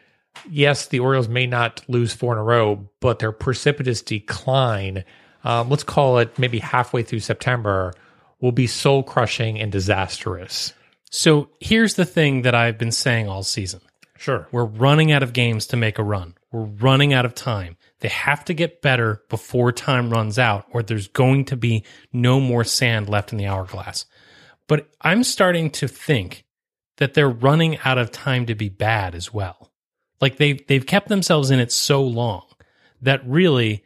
[0.51, 5.05] yes, the Orioles may not lose four in a row, but their precipitous decline,
[5.45, 7.95] um, let's call it maybe halfway through September,
[8.41, 10.73] will be soul crushing and disastrous.
[11.11, 13.81] So here's the thing that I've been saying all season.
[14.19, 14.49] Sure.
[14.51, 16.35] We're running out of games to make a run.
[16.51, 17.77] We're running out of time.
[18.01, 22.41] They have to get better before time runs out, or there's going to be no
[22.41, 24.07] more sand left in the hourglass.
[24.69, 26.45] But I'm starting to think
[26.97, 29.71] that they're running out of time to be bad as well.
[30.21, 32.45] Like they've they've kept themselves in it so long
[33.03, 33.85] that really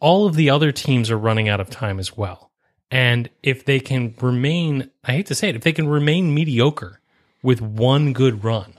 [0.00, 2.50] all of the other teams are running out of time as well.
[2.90, 7.00] And if they can remain, I hate to say it, if they can remain mediocre
[7.42, 8.74] with one good run,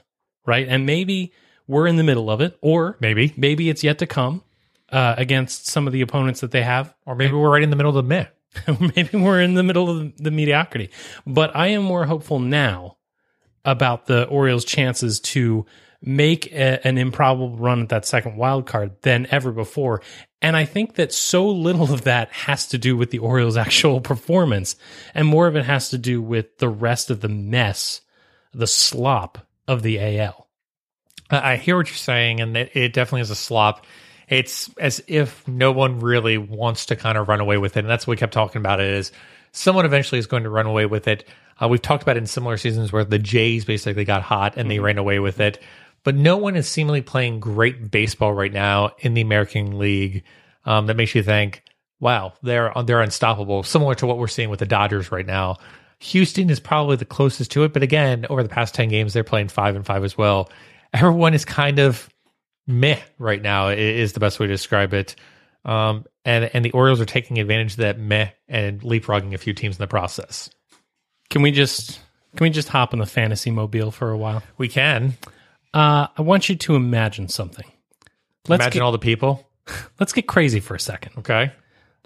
[0.45, 0.67] right?
[0.67, 1.33] And maybe
[1.67, 3.33] we're in the middle of it, or Maybe.
[3.35, 4.43] maybe it's yet to come
[4.91, 7.75] uh, against some of the opponents that they have, Or maybe we're right in the
[7.75, 8.27] middle of the mid.
[8.95, 10.91] maybe we're in the middle of the mediocrity.
[11.25, 12.97] But I am more hopeful now
[13.65, 15.65] about the Orioles' chances to
[16.05, 20.01] make a, an improbable run at that second wild card than ever before.
[20.41, 24.01] And I think that so little of that has to do with the Orioles' actual
[24.01, 24.75] performance,
[25.13, 28.01] and more of it has to do with the rest of the mess,
[28.53, 30.47] the slop of the AL.
[31.31, 33.85] I hear what you're saying, and it, it definitely is a slop.
[34.27, 37.89] It's as if no one really wants to kind of run away with it, and
[37.89, 38.79] that's what we kept talking about.
[38.79, 39.11] It is
[39.51, 41.27] someone eventually is going to run away with it.
[41.61, 44.69] Uh, we've talked about it in similar seasons where the Jays basically got hot and
[44.69, 45.61] they ran away with it,
[46.05, 50.23] but no one is seemingly playing great baseball right now in the American League.
[50.63, 51.63] Um, that makes you think,
[51.99, 53.63] wow, they're they're unstoppable.
[53.63, 55.57] Similar to what we're seeing with the Dodgers right now.
[55.99, 59.23] Houston is probably the closest to it, but again, over the past ten games, they're
[59.23, 60.49] playing five and five as well.
[60.93, 62.09] Everyone is kind of
[62.67, 63.69] meh right now.
[63.69, 65.15] Is the best way to describe it.
[65.65, 69.53] Um, and and the Orioles are taking advantage of that meh and leapfrogging a few
[69.53, 70.51] teams in the process.
[71.31, 71.99] Can we just
[72.35, 74.43] can we just hop in the fantasy mobile for a while?
[74.57, 75.17] We can
[75.75, 77.69] Uh, I want you to imagine something.
[78.47, 79.47] Let's imagine get, all the people.
[79.99, 81.11] let's get crazy for a second.
[81.19, 81.51] Okay,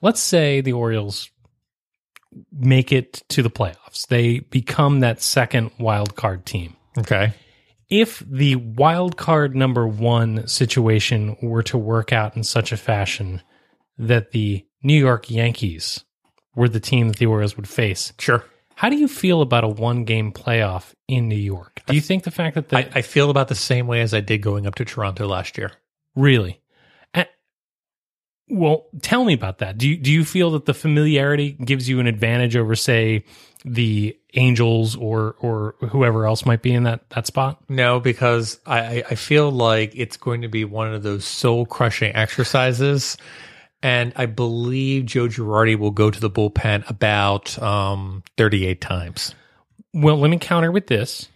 [0.01, 1.29] Let's say the Orioles
[2.51, 4.07] make it to the playoffs.
[4.07, 6.75] They become that second wild card team.
[6.97, 7.33] okay,
[7.89, 13.41] If the wild card number one situation were to work out in such a fashion
[13.97, 16.03] that the New York Yankees
[16.55, 18.43] were the team that the Orioles would face, sure.
[18.79, 21.81] How do you feel about a one game playoff in New York?
[21.85, 24.13] Do you think the fact that the I, I feel about the same way as
[24.13, 25.73] I did going up to Toronto last year.
[26.15, 26.61] Really?
[27.13, 27.25] Uh,
[28.47, 29.77] well, tell me about that.
[29.77, 33.25] Do you do you feel that the familiarity gives you an advantage over, say,
[33.65, 37.61] the Angels or or whoever else might be in that that spot?
[37.67, 41.65] No, because I, I- I feel like it's going to be one of those soul
[41.65, 43.17] crushing exercises.
[43.81, 49.33] And I believe Joe Girardi will go to the bullpen about um, 38 times.
[49.93, 51.29] Well, let me counter with this.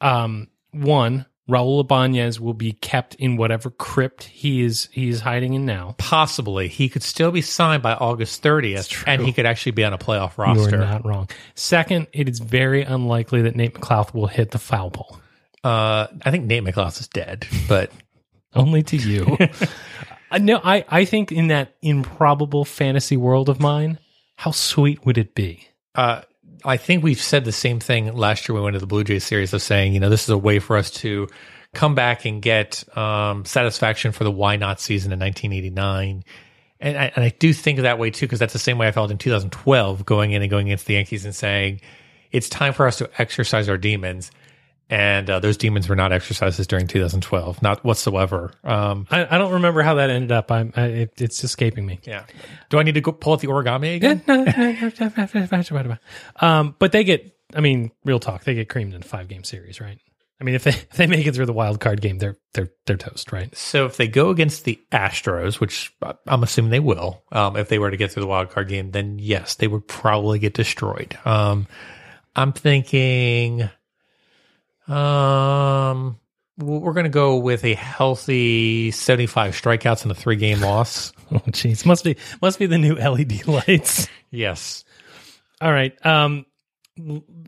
[0.00, 5.54] Um, one, Raul Ibanez will be kept in whatever crypt he is he is hiding
[5.54, 5.94] in now.
[5.98, 6.68] Possibly.
[6.68, 9.98] He could still be signed by August 30th, and he could actually be on a
[9.98, 10.76] playoff roster.
[10.76, 11.28] are not wrong.
[11.54, 15.20] Second, it is very unlikely that Nate McLouth will hit the foul pole.
[15.62, 17.90] Uh, I think Nate McLaughlin is dead, but
[18.56, 19.36] Only to you.
[20.36, 23.98] Uh, no, I, I think in that improbable fantasy world of mine,
[24.36, 25.68] how sweet would it be?
[25.96, 26.22] uh,
[26.64, 29.04] I think we've said the same thing last year when we went to the Blue
[29.04, 31.28] Jays series of saying, you know, this is a way for us to
[31.74, 36.24] come back and get um, satisfaction for the why not season in 1989.
[36.80, 38.92] And I, and I do think that way too, because that's the same way I
[38.92, 41.80] felt in 2012 going in and going against the Yankees and saying,
[42.30, 44.30] it's time for us to exercise our demons.
[44.88, 48.52] And uh, those demons were not exercises during 2012, not whatsoever.
[48.62, 50.52] Um, I, I don't remember how that ended up.
[50.52, 51.98] I'm, I, it, it's escaping me.
[52.04, 52.24] yeah.
[52.70, 54.22] Do I need to go pull out the origami again?
[56.36, 59.42] um, but they get, I mean, real talk, they get creamed in a five game
[59.42, 59.98] series, right?
[60.40, 62.68] I mean, if they if they make it through the wild card game, they're they're
[62.84, 63.54] they're toast, right?
[63.56, 65.94] So if they go against the Astros, which
[66.26, 68.90] I'm assuming they will, um, if they were to get through the wild card game,
[68.90, 71.18] then yes, they would probably get destroyed.
[71.24, 71.66] Um,
[72.34, 73.70] I'm thinking,
[74.88, 76.18] um,
[76.58, 81.12] we're going to go with a healthy 75 strikeouts and a three game loss.
[81.28, 84.06] Oh, jeez, must be must be the new LED lights.
[84.30, 84.84] yes.
[85.60, 85.92] All right.
[86.06, 86.46] Um,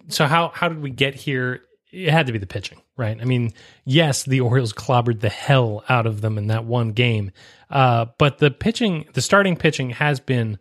[0.08, 1.60] so how how did we get here?
[1.92, 3.16] It had to be the pitching, right?
[3.20, 3.52] I mean,
[3.84, 7.30] yes, the Orioles clobbered the hell out of them in that one game,
[7.70, 10.58] uh, but the pitching, the starting pitching, has been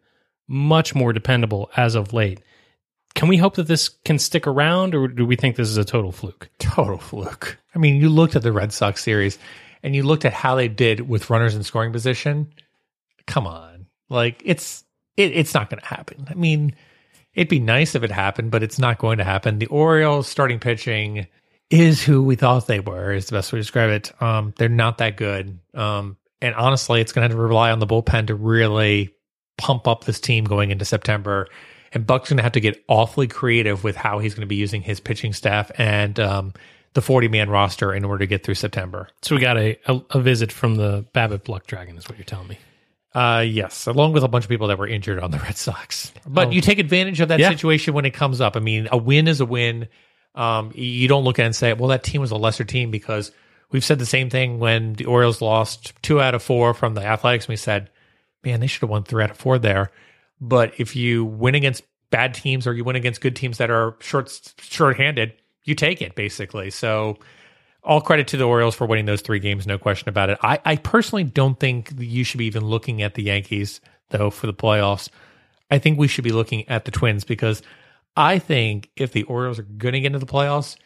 [0.47, 2.39] much more dependable as of late.
[3.17, 5.83] Can we hope that this can stick around, or do we think this is a
[5.83, 6.49] total fluke?
[6.59, 7.57] Total fluke.
[7.73, 9.39] I mean, you looked at the Red Sox series
[9.81, 12.53] and you looked at how they did with runners in scoring position.
[13.25, 13.87] Come on.
[14.07, 14.83] Like it's
[15.17, 16.27] it, it's not going to happen.
[16.29, 16.75] I mean,
[17.33, 19.57] it'd be nice if it happened, but it's not going to happen.
[19.57, 21.25] The Orioles starting pitching
[21.71, 24.21] is who we thought they were, is the best way to describe it.
[24.21, 25.57] Um, they're not that good.
[25.73, 29.09] Um, and honestly, it's going to have to rely on the bullpen to really
[29.57, 31.47] pump up this team going into September.
[31.93, 34.55] And Buck's going to have to get awfully creative with how he's going to be
[34.55, 36.53] using his pitching staff and um,
[36.93, 39.07] the 40 man roster in order to get through September.
[39.21, 42.25] So we got a, a, a visit from the Babbitt Luck Dragon, is what you're
[42.25, 42.57] telling me.
[43.15, 46.11] Uh, yes, along with a bunch of people that were injured on the Red Sox.
[46.27, 46.51] But Oh.
[46.51, 47.49] you take advantage of that Yeah.
[47.49, 48.55] situation when it comes up.
[48.55, 49.87] I mean, a win is a win.
[50.35, 52.91] Um, you don't look at it and say, well, that team was a lesser team
[52.91, 53.31] because
[53.71, 57.01] we've said the same thing when the Orioles lost two out of four from the
[57.03, 57.45] Athletics.
[57.45, 57.89] And we said,
[58.43, 59.89] man, they should have won three out of four there.
[60.39, 63.95] But if you win against bad teams or you win against good teams that are
[63.99, 66.69] short short-handed, you take it basically.
[66.69, 67.17] So
[67.83, 70.37] all credit to the Orioles for winning those three games, no question about it.
[70.41, 74.47] I, I personally don't think you should be even looking at the Yankees though for
[74.47, 75.09] the playoffs.
[75.69, 77.61] I think we should be looking at the Twins because
[78.15, 80.77] I think if the Orioles are going to get into the playoffs,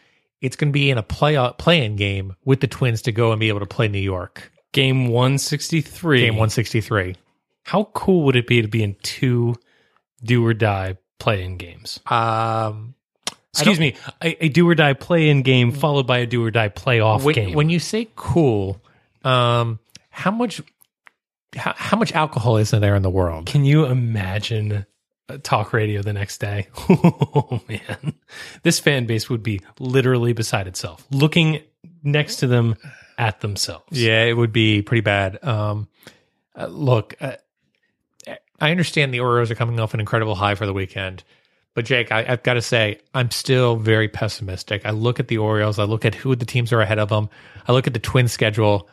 [0.42, 3.40] it's going to be in a play play-in game with the Twins to go and
[3.40, 4.52] be able to play New York.
[4.74, 6.20] Game 163.
[6.20, 7.16] Game 163.
[7.64, 9.56] How cool would it be to be in two
[10.24, 12.00] do or die play in games?
[12.08, 12.96] Um,
[13.54, 16.52] Excuse me, a, a do or die play in game followed by a do or
[16.52, 17.54] die playoff when, game.
[17.54, 18.82] when you say cool,
[19.24, 20.62] um, how much
[21.56, 23.46] how, how much alcohol is there in the world?
[23.46, 24.86] Can you imagine
[25.44, 26.68] talk radio the next day?
[26.90, 28.14] oh man,
[28.64, 31.62] this fan base would be literally beside itself, looking
[32.04, 32.76] next to them
[33.18, 34.02] at themselves.
[34.02, 35.44] Yeah, it would be pretty bad.
[35.44, 35.90] Um,
[36.56, 37.36] uh, look, uh,
[38.62, 41.24] I understand the Orioles are coming off an incredible high for the weekend,
[41.74, 44.86] but Jake, I, I've got to say, I'm still very pessimistic.
[44.86, 47.30] I look at the Orioles, I look at who the teams are ahead of them,
[47.68, 48.88] I look at the Twin schedule,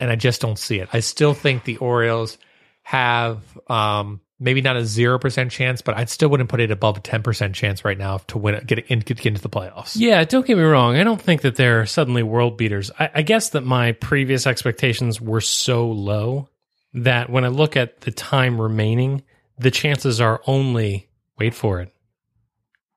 [0.00, 0.88] and I just don't see it.
[0.92, 2.36] I still think the Orioles
[2.82, 6.96] have um, maybe not a zero percent chance, but I still wouldn't put it above
[6.96, 9.92] a ten percent chance right now to win, get, in, get into the playoffs.
[9.94, 10.96] Yeah, don't get me wrong.
[10.96, 12.90] I don't think that they're suddenly world beaters.
[12.98, 16.48] I, I guess that my previous expectations were so low
[16.94, 19.22] that when I look at the time remaining,
[19.58, 21.92] the chances are only, wait for it,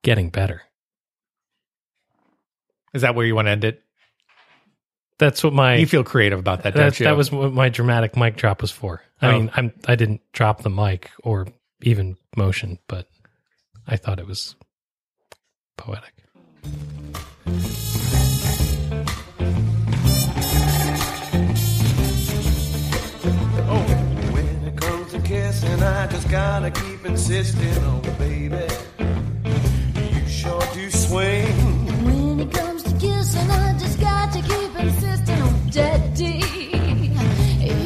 [0.02, 0.62] getting better.
[2.94, 3.82] Is that where you want to end it?
[5.18, 7.04] That's what my You feel creative about that, don't that, you?
[7.04, 9.02] that was what my dramatic mic drop was for.
[9.20, 9.32] I Oh.
[9.38, 11.46] mean, I'm I didn't drop the mic or
[11.82, 13.08] even motion, but
[13.86, 14.56] I thought it was
[15.78, 16.12] poetic.
[26.26, 28.66] Just gotta keep insisting, oh baby.
[28.98, 31.46] You sure do swing.
[32.04, 36.42] When it comes to kissing, I just got to keep insisting on daddy.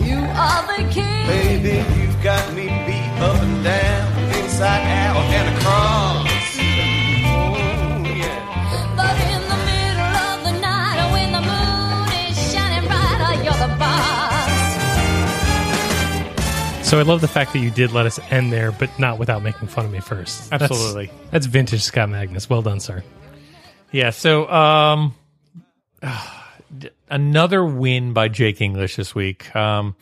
[0.06, 1.26] You are the king.
[1.26, 6.29] Baby, you've got me beat up and down, inside out and across.
[16.90, 19.44] So I love the fact that you did let us end there, but not without
[19.44, 20.52] making fun of me first.
[20.52, 21.08] Absolutely.
[21.30, 22.50] That's, vintage Scott Magnus.
[22.50, 23.04] Well done, sir.
[23.92, 24.10] Yeah.
[24.10, 25.14] So, um,
[27.08, 29.54] another win by Jake English this week.
[29.54, 29.94] Um,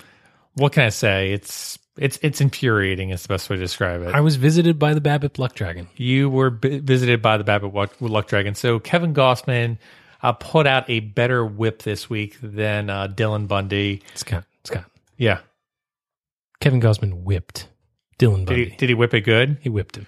[0.54, 1.32] what can I say?
[1.34, 3.10] It's it's it's infuriating.
[3.10, 4.14] Is the best way to describe it.
[4.14, 5.88] I was visited by the Babbitt Luck Dragon.
[5.96, 8.54] you were b- visited by the Babbitt Luck, Luck Dragon.
[8.54, 9.76] So Kevin Gausman
[10.22, 14.00] uh, put out a better whip this week than uh, Dylan Bundy.
[14.14, 14.86] Scott, Scott.
[15.18, 15.40] Yeah.
[16.60, 17.68] Kevin Gausman whipped
[18.18, 18.64] Dylan Did Bundy.
[18.70, 19.58] he, did he whip it good?
[19.60, 20.06] he whipped him.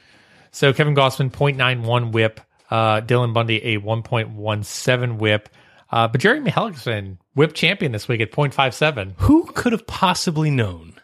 [0.53, 2.41] So Kevin Gausman, 0.91 whip,
[2.71, 5.49] uh, Dylan Bundy a 1.17 whip.
[5.93, 9.15] Uh, but Jerry Hellickson whip champion this week at 0.57.
[9.19, 10.95] Who could have possibly known?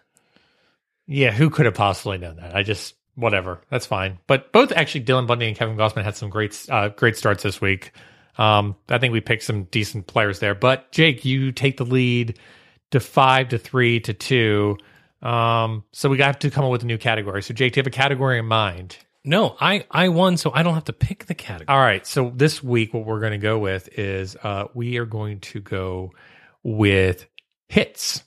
[1.06, 2.54] Yeah, who could have possibly known that?
[2.54, 3.60] I just whatever.
[3.70, 4.18] That's fine.
[4.26, 7.60] But both actually Dylan Bundy and Kevin Gausman had some great uh, great starts this
[7.60, 7.92] week.
[8.38, 10.54] Um, I think we picked some decent players there.
[10.54, 12.38] But Jake, you take the lead
[12.90, 14.76] to five to three to two.
[15.22, 17.42] Um, so we have to come up with a new category.
[17.42, 18.96] So Jake, do you have a category in mind?
[19.24, 21.74] No, I I won, so I don't have to pick the category.
[21.74, 22.06] All right.
[22.06, 25.60] So this week, what we're going to go with is uh, we are going to
[25.60, 26.12] go
[26.62, 27.26] with
[27.68, 28.22] hits.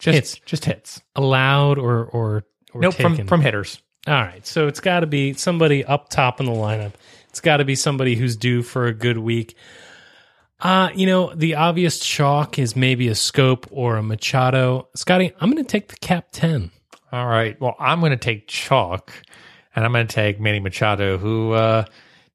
[0.00, 0.38] Just Hits.
[0.46, 1.00] just hits.
[1.14, 3.16] Allowed or or or Nope, taken.
[3.16, 3.80] from from hitters.
[4.06, 6.94] All right, so it's got to be somebody up top in the lineup.
[7.28, 9.54] It's got to be somebody who's due for a good week.
[10.60, 14.88] Uh, you know, the obvious chalk is maybe a Schoop or a Machado.
[14.96, 16.70] Scotty, I'm going to take the cap 10.
[17.12, 17.58] All right.
[17.60, 19.12] Well, I'm going to take chalk,
[19.74, 21.84] and I'm going to take Manny Machado, who uh,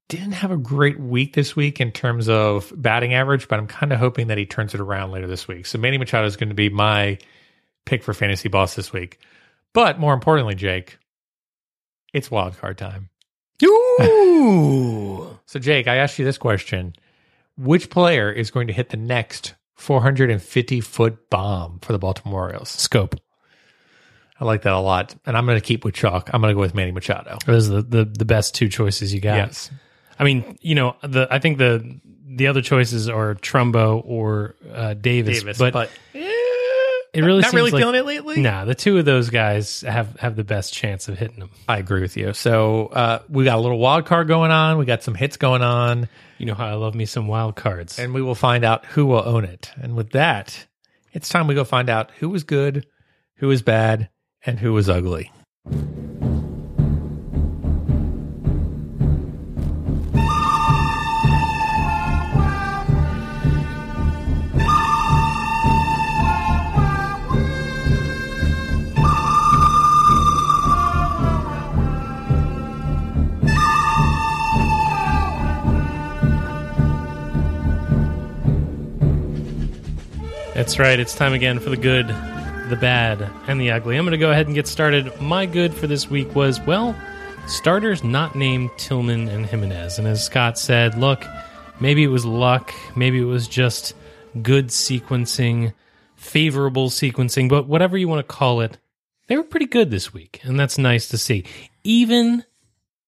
[0.08, 3.92] didn't have a great week this week in terms of batting average, but I'm kind
[3.92, 5.66] of hoping that he turns it around later this week.
[5.66, 7.18] So Manny Machado is going to be my
[7.86, 9.20] pick for fantasy boss this week.
[9.74, 10.98] But more importantly, Jake,
[12.14, 13.10] it's wild card time.
[13.64, 15.30] Ooh.
[15.46, 16.96] So, Jake, I asked you this question
[17.58, 22.70] Which player is going to hit the next 450 foot bomb for the Baltimore Orioles?
[22.70, 23.18] Schoop.
[24.40, 25.16] I like that a lot.
[25.26, 26.30] And I'm going to keep with chalk.
[26.34, 27.38] I'm going to go with Manny Machado.
[27.46, 29.36] Those are the, the, the best two choices you got.
[29.36, 29.70] Yes.
[30.18, 34.94] I mean, you know, the I think the the other choices are Trumbo or uh,
[34.94, 35.90] Davis, Davis, but, but,
[37.14, 38.42] it really not really like, feeling it lately.
[38.42, 41.52] Nah, the two of those guys have have the best chance of hitting them.
[41.68, 42.34] I agree with you.
[42.34, 44.78] So uh, we got a little wild card going on.
[44.78, 46.10] We got some hits going on,
[46.40, 48.00] You know how I love me some wild cards.
[48.00, 49.72] and we will find out who will own it.
[49.82, 50.66] And with that,
[51.12, 52.86] it's time we go find out who was good,
[53.36, 54.10] who was bad,
[54.46, 55.32] and who was ugly.
[80.64, 80.98] That's right.
[80.98, 83.98] It's time again for the good, the bad, and the ugly.
[83.98, 85.20] I'm going to go ahead and get started.
[85.20, 86.96] My good for this week was, well,
[87.48, 90.00] starters not named Tillman and Jimenez.
[90.00, 91.26] And as Scott said, look,
[91.82, 93.94] maybe it was luck, maybe it was just
[94.42, 95.74] good sequencing,
[96.16, 98.78] favorable sequencing, but whatever you want to call it,
[99.28, 100.40] they were pretty good this week.
[100.44, 101.44] And that's nice to see.
[101.84, 102.46] Even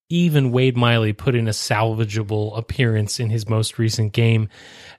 [0.10, 4.50] even Wade Miley put in a salvageable appearance in his most recent game.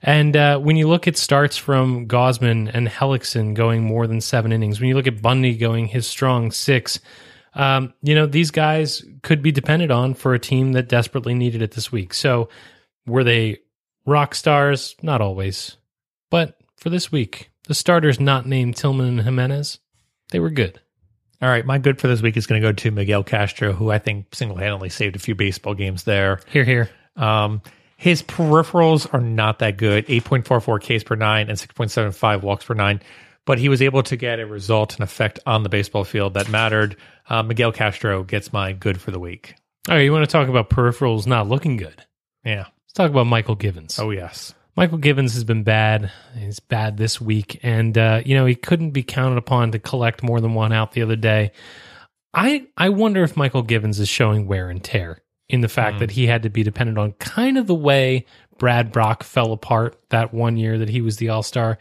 [0.01, 4.51] And uh, when you look at starts from Gausman and Hellickson going more than seven
[4.51, 6.99] innings, when you look at Bundy going his strong six,
[7.53, 11.61] um, you know, these guys could be depended on for a team that desperately needed
[11.61, 12.13] it this week.
[12.13, 12.49] So,
[13.05, 13.59] were they
[14.05, 14.95] rock stars?
[15.01, 15.77] Not always.
[16.29, 19.79] But for this week, the starters not named Tillman and Jimenez,
[20.31, 20.81] they were good.
[21.41, 23.91] All right, my good for this week is going to go to Miguel Castro, who
[23.91, 26.39] I think single handedly saved a few baseball games there.
[26.49, 26.89] Here, here.
[27.15, 27.61] Um,
[27.95, 33.01] his peripherals are not that good 8.44 Ks per nine and 6.75 walks per nine,
[33.45, 36.49] but he was able to get a result and effect on the baseball field that
[36.49, 36.97] mattered.
[37.29, 39.55] Uh, Miguel Castro gets my good for the week.
[39.89, 42.03] All right, you want to talk about peripherals not looking good?
[42.43, 42.65] Yeah.
[42.65, 43.99] Let's talk about Mychal Givens.
[43.99, 44.53] Oh, yes.
[44.77, 46.11] Mychal Givens has been bad.
[46.37, 50.21] He's bad this week, and uh, you know he couldn't be counted upon to collect
[50.21, 51.51] more than one out the other day.
[52.33, 56.11] I I wonder if Mychal Givens is showing wear and tear in the fact that
[56.11, 58.25] he had to be dependent on kind of the way
[58.59, 61.79] Brad Brach fell apart that one year that he was the All Star.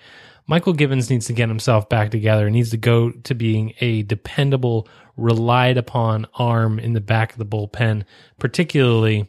[0.49, 2.47] Mychal Givens needs to get himself back together.
[2.47, 7.39] He needs to go to being a dependable, relied upon arm in the back of
[7.39, 8.05] the bullpen,
[8.39, 9.29] particularly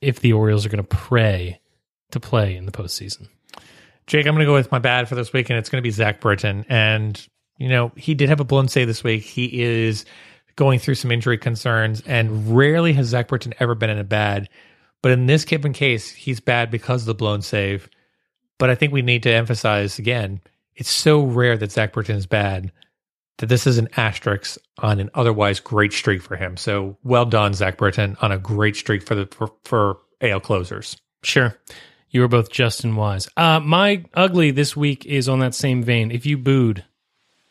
[0.00, 1.60] if the Orioles are going to pray
[2.10, 3.28] to play in the postseason.
[4.06, 5.86] Jake, I'm going to go with my bad for this week, and it's going to
[5.86, 6.66] be Zach Britton.
[6.68, 7.26] And,
[7.58, 9.22] you know, he did have a blown save this week.
[9.22, 10.04] He is
[10.56, 14.48] going through some injury concerns, and rarely has Zach Britton ever been in a bad.
[15.02, 17.88] But in this given case, he's bad because of the blown save.
[18.58, 20.40] But I think we need to emphasize again,
[20.76, 22.72] it's so rare that Zach Britton is bad
[23.38, 26.56] that this is an asterisk on an otherwise great streak for him.
[26.56, 30.96] So well done, Zach Britton, on a great streak for the for, for AL closers.
[31.22, 31.56] Sure.
[32.14, 33.28] You were both just and wise.
[33.36, 36.12] Uh, my ugly this week is on that same vein.
[36.12, 36.84] If you booed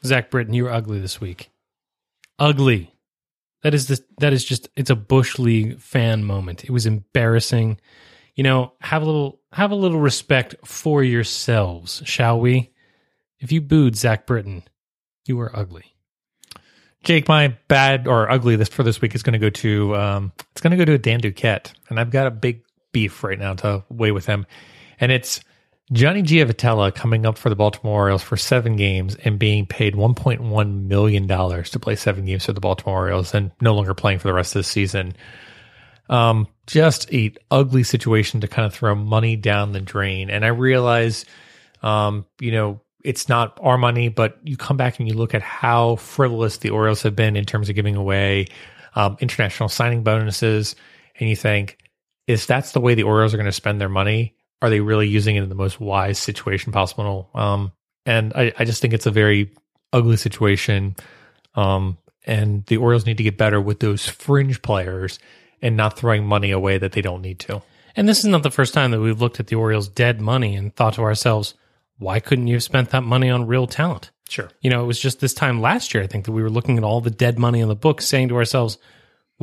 [0.05, 1.51] Zach Britton, you were ugly this week.
[2.39, 2.95] Ugly.
[3.63, 6.63] That is the that is just it's a bush league fan moment.
[6.63, 7.77] It was embarrassing.
[8.35, 12.71] You know, have a little have a little respect for yourselves, shall we?
[13.41, 14.63] If you booed Zach Britton,
[15.25, 15.93] you were ugly.
[17.03, 20.31] Jake, my bad or ugly this for this week is going to go to um,
[20.53, 23.55] it's going to go to Dan Duquette, and I've got a big beef right now
[23.55, 24.45] to weigh with him,
[24.99, 25.41] and it's
[25.91, 30.87] Johnny Giavotella coming up for the Baltimore Orioles for seven games and being paid 1.1
[30.87, 34.29] million dollars to play seven games for the Baltimore Orioles and no longer playing for
[34.29, 35.13] the rest of the season.
[36.09, 40.49] Um, just a ugly situation to kind of throw money down the drain, and I
[40.49, 41.25] realize,
[41.81, 45.41] um, you know, it's not our money, but you come back and you look at
[45.41, 48.47] how frivolous the Orioles have been in terms of giving away
[48.95, 50.75] um, international signing bonuses,
[51.19, 51.77] and you think,
[52.27, 55.07] if that's the way the Orioles are going to spend their money, are they really
[55.07, 57.29] using it in the most wise situation possible?
[57.33, 57.71] Um,
[58.05, 59.51] and I, I just think it's a very
[59.91, 60.95] ugly situation.
[61.55, 65.19] Um, and the Orioles need to get better with those fringe players
[65.61, 67.61] and not throwing money away that they don't need to.
[67.95, 70.55] And this is not the first time that we've looked at the Orioles' dead money
[70.55, 71.53] and thought to ourselves,
[71.97, 74.11] why couldn't you have spent that money on real talent?
[74.27, 74.49] Sure.
[74.61, 76.77] You know, it was just this time last year, I think, that we were looking
[76.77, 78.77] at all the dead money in the books, saying to ourselves,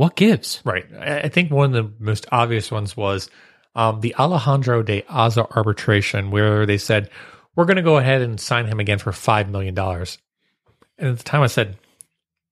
[0.01, 0.63] what gives?
[0.65, 0.87] Right.
[0.99, 3.29] I think one of the most obvious ones was
[3.75, 7.11] um, the Alejandro de Aza arbitration, where they said,
[7.55, 9.79] we're going to go ahead and sign him again for $5 million.
[9.79, 11.77] And at the time I said,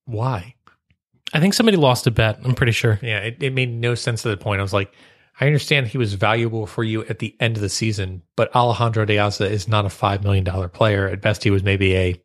[0.05, 0.57] why?
[1.33, 2.39] I think somebody lost a bet.
[2.45, 2.99] I'm pretty sure.
[3.01, 4.61] Yeah, it, it made no sense to the point.
[4.61, 4.93] I was like,
[5.41, 9.07] I understand he was valuable for you at the end of the season, but Alejandro
[9.07, 11.09] de Aza is not a $5 million player.
[11.09, 12.23] At best, he was maybe a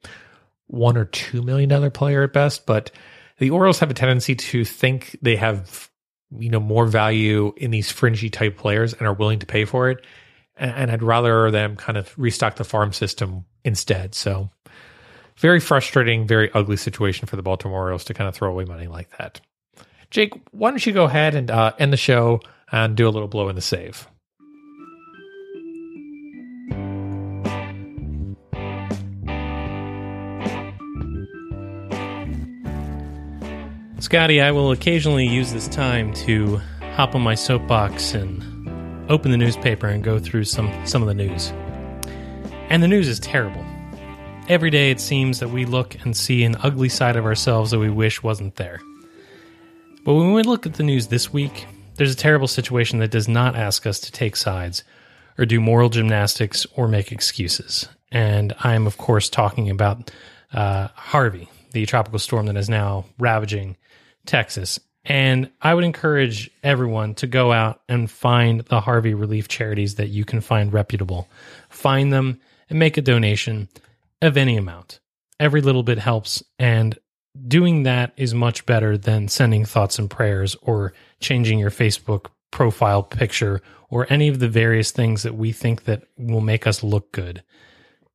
[0.68, 2.66] one or $2 million player at best.
[2.66, 2.92] But
[3.44, 5.92] the Orioles have a tendency to think they have,
[6.32, 9.90] you know, more value in these fringy type players and are willing to pay for
[9.90, 10.06] it.
[10.56, 14.16] And, I'd rather them kind of restock the farm system instead.
[14.16, 14.50] So
[15.36, 18.88] very frustrating, very ugly situation for the Baltimore Orioles to kind of throw away money
[18.88, 19.42] like that.
[20.10, 22.40] Jake, why don't you go ahead and uh, end the show
[22.72, 24.08] and do a little blow in the save?
[34.14, 36.62] Scotty, I will occasionally use this time to
[36.94, 41.16] hop on my soapbox and open the newspaper and go through some, some of the
[41.16, 41.52] news.
[42.70, 43.66] And the news is terrible.
[44.48, 47.80] Every day it seems that we look and see an ugly side of ourselves that
[47.80, 48.80] we wish wasn't there.
[50.06, 53.28] But when we look at the news this week, there's a terrible situation that does
[53.28, 54.84] not ask us to take sides
[55.40, 57.90] or do moral gymnastics or make excuses.
[58.12, 60.12] And I'm, of course, talking about
[60.54, 63.76] uh, Harvey, the tropical storm that is now ravaging
[64.26, 64.80] Texas.
[65.06, 70.10] And I would encourage everyone to go out and find the Harvey relief charities that
[70.10, 71.28] you can find reputable.
[71.70, 73.68] Find them and make a donation
[74.22, 75.00] of any amount.
[75.40, 76.42] Every little bit helps.
[76.58, 76.98] And
[77.48, 83.04] doing that is much better than sending thoughts and prayers or changing your Facebook profile
[83.04, 87.12] picture or any of the various things that we think that will make us look
[87.12, 87.44] good.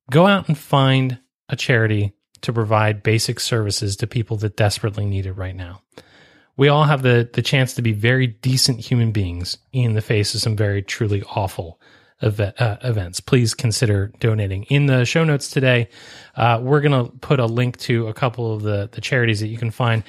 [0.09, 5.25] Go out and find a charity to provide basic services to people that desperately need
[5.25, 5.81] it right now.
[6.57, 10.35] We all have the, the chance to be very decent human beings in the face
[10.35, 11.79] of some very truly awful
[12.21, 13.21] eve- uh, events.
[13.21, 14.63] Please consider donating.
[14.63, 15.87] In the show notes today,
[16.35, 19.47] uh, we're going to put a link to a couple of the, the charities that
[19.47, 20.03] you can find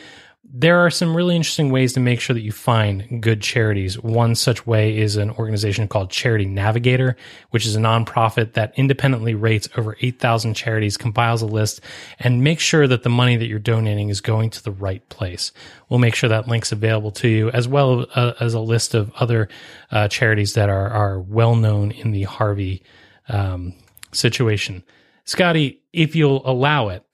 [0.53, 4.01] there are some really interesting ways to make sure that you find good charities.
[4.01, 7.17] One such way is an organization called Charity Navigator,
[7.51, 11.81] which is a nonprofit that independently rates over 8,000 charities, compiles a list,
[12.19, 15.53] and makes sure that the money that you're donating is going to the right place.
[15.89, 19.13] We'll make sure that link's available to you, as well uh, as a list of
[19.15, 19.49] other
[19.93, 22.83] uh, charities that are, are well known in the Harvey
[23.29, 23.75] um,
[24.13, 24.83] situation.
[25.25, 27.05] Scotty, if you'll allow it,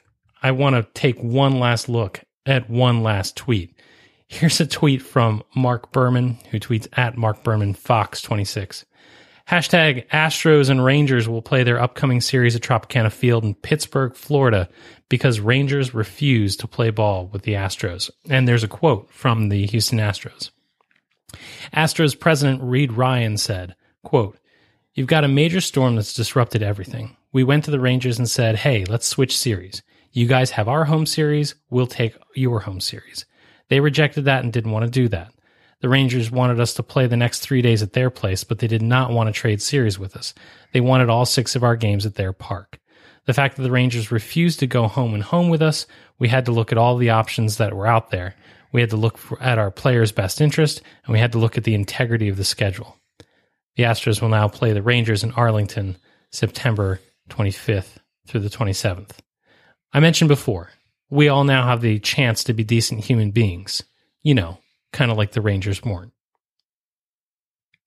[0.43, 3.75] I want to take one last look at one last tweet.
[4.29, 8.85] Here's a tweet from Mark Berman, who tweets at Mark Berman Fox 26.
[9.49, 14.69] Hashtag Astros and Rangers will play their upcoming series at Tropicana Field in Pittsburgh, Florida,
[15.09, 18.11] because Rangers refuse to play ball with the Astros.
[18.29, 20.51] And there's a quote from the Houston Astros.
[21.73, 24.39] Astros president Reid Ryan said, quote,
[24.95, 27.17] You've got a major storm that's disrupted everything.
[27.31, 29.83] We went to the Rangers and said, hey, let's switch series.
[30.17, 33.27] You guys have our home series, we'll take your home series.
[33.69, 35.31] They rejected that and didn't want to do that.
[35.83, 38.67] The Rangers wanted us to play the next three days at their place, but they
[38.67, 40.33] did not want to trade series with us.
[40.73, 42.81] They wanted all six of our games at their park.
[43.27, 45.87] The fact that the Rangers refused to go home and home with us,
[46.19, 48.35] we had to look at all the options that were out there.
[48.73, 51.59] We had to look for, at our players' best interest, and we had to look
[51.59, 52.97] at the integrity of the schedule.
[53.77, 55.99] The Astros will now play the Rangers in Arlington
[56.33, 59.11] September 25th through the 27th.
[59.97, 60.69] I mentioned before,
[61.09, 63.83] we all now have the chance to be decent human beings.
[64.23, 64.59] You know,
[64.93, 66.13] kind of like the Rangers weren't.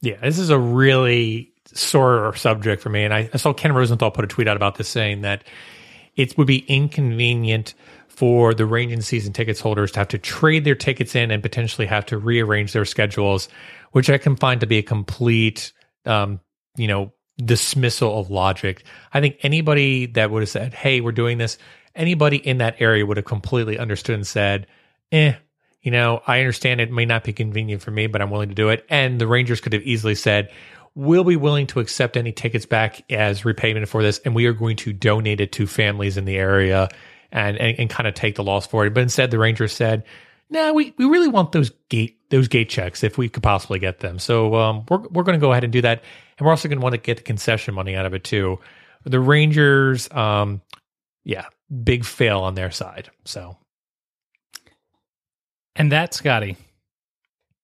[0.02, 3.04] Yeah, this is a really sore subject for me.
[3.04, 5.44] And I, I saw Ken Rosenthal put a tweet out about this saying that
[6.16, 7.76] it would be inconvenient
[8.08, 11.86] for the Rangers season tickets holders to have to trade their tickets in and potentially
[11.86, 13.50] have to rearrange their schedules,
[13.92, 15.74] which I can find to be a complete,
[16.06, 16.40] um,
[16.76, 18.84] you know, dismissal of logic.
[19.14, 21.60] I think anybody that would have said, "Hey, we're doing this,"
[22.00, 24.66] anybody in that area would have completely understood and said,
[25.12, 25.34] "Eh,
[25.82, 28.56] you know, I understand it may not be convenient for me, but I'm willing to
[28.56, 30.50] do it." And the Rangers could have easily said,
[30.96, 34.54] "We'll be willing to accept any tickets back as repayment for this, and we are
[34.54, 36.90] going to donate it to families in the area."
[37.32, 38.94] And, and, and kind of take the loss for it.
[38.96, 40.04] But instead, the Rangers said,
[40.50, 43.80] "No, nah, we, we really want those gate those gate checks if we could possibly
[43.80, 44.20] get them.
[44.20, 46.04] So um, we're we're going to go ahead and do that,
[46.38, 48.60] and we're also going to want to get the concession money out of it too.
[49.04, 50.62] The Rangers, um,
[51.24, 51.46] yeah,
[51.84, 53.10] big fail on their side.
[53.26, 53.58] So,
[55.76, 56.58] and that, Scotty,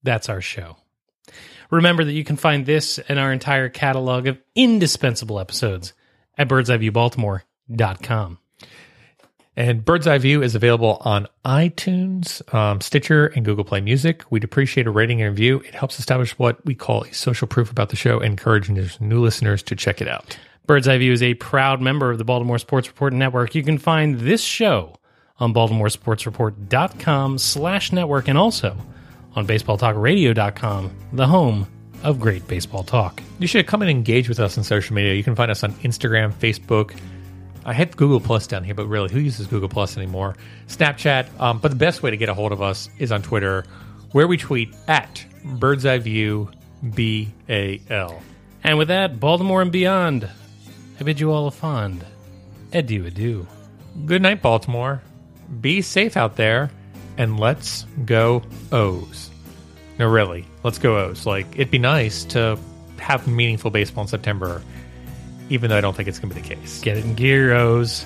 [0.03, 0.77] that's our show.
[1.71, 5.93] Remember that you can find this and our entire catalog of indispensable episodes
[6.37, 8.39] at birdseyeviewbaltimore.com.
[9.57, 14.23] And Bird's Eye View is available on iTunes, um, Stitcher, and Google Play Music.
[14.29, 15.61] We'd appreciate a rating and review.
[15.61, 19.63] It helps establish what we call a social proof about the show, encouraging new listeners
[19.63, 20.37] to check it out.
[20.65, 23.55] Bird's Eye View is a proud member of the Baltimore Sports Report Network.
[23.55, 24.95] You can find this show
[25.39, 28.75] on baltimoresportsreport.com slash network and also
[29.35, 31.67] on baseballtalkradio.com, the home
[32.03, 33.21] of great baseball talk.
[33.39, 35.13] You should come and engage with us on social media.
[35.13, 36.95] You can find us on Instagram, Facebook,
[37.65, 40.35] I had Google Plus down here, but really, who uses Google Plus anymore?
[40.67, 41.27] Snapchat.
[41.39, 43.65] Um, but the best way to get a hold of us is on Twitter,
[44.11, 46.51] where we tweet at Bird's Eye View
[46.93, 48.21] B A L.
[48.63, 50.29] And with that, Baltimore and beyond,
[50.99, 52.05] I bid you all a fond
[52.73, 53.47] adieu, adieu.
[54.05, 55.01] Good night, Baltimore.
[55.61, 56.69] Be safe out there,
[57.17, 59.29] and let's go O's.
[59.97, 61.25] No, really, let's go O's.
[61.25, 62.59] Like, it'd be nice to
[62.97, 64.61] have meaningful baseball in September
[65.49, 66.81] even though I don't think it's going to be the case.
[66.81, 68.05] Get it in gear, O's.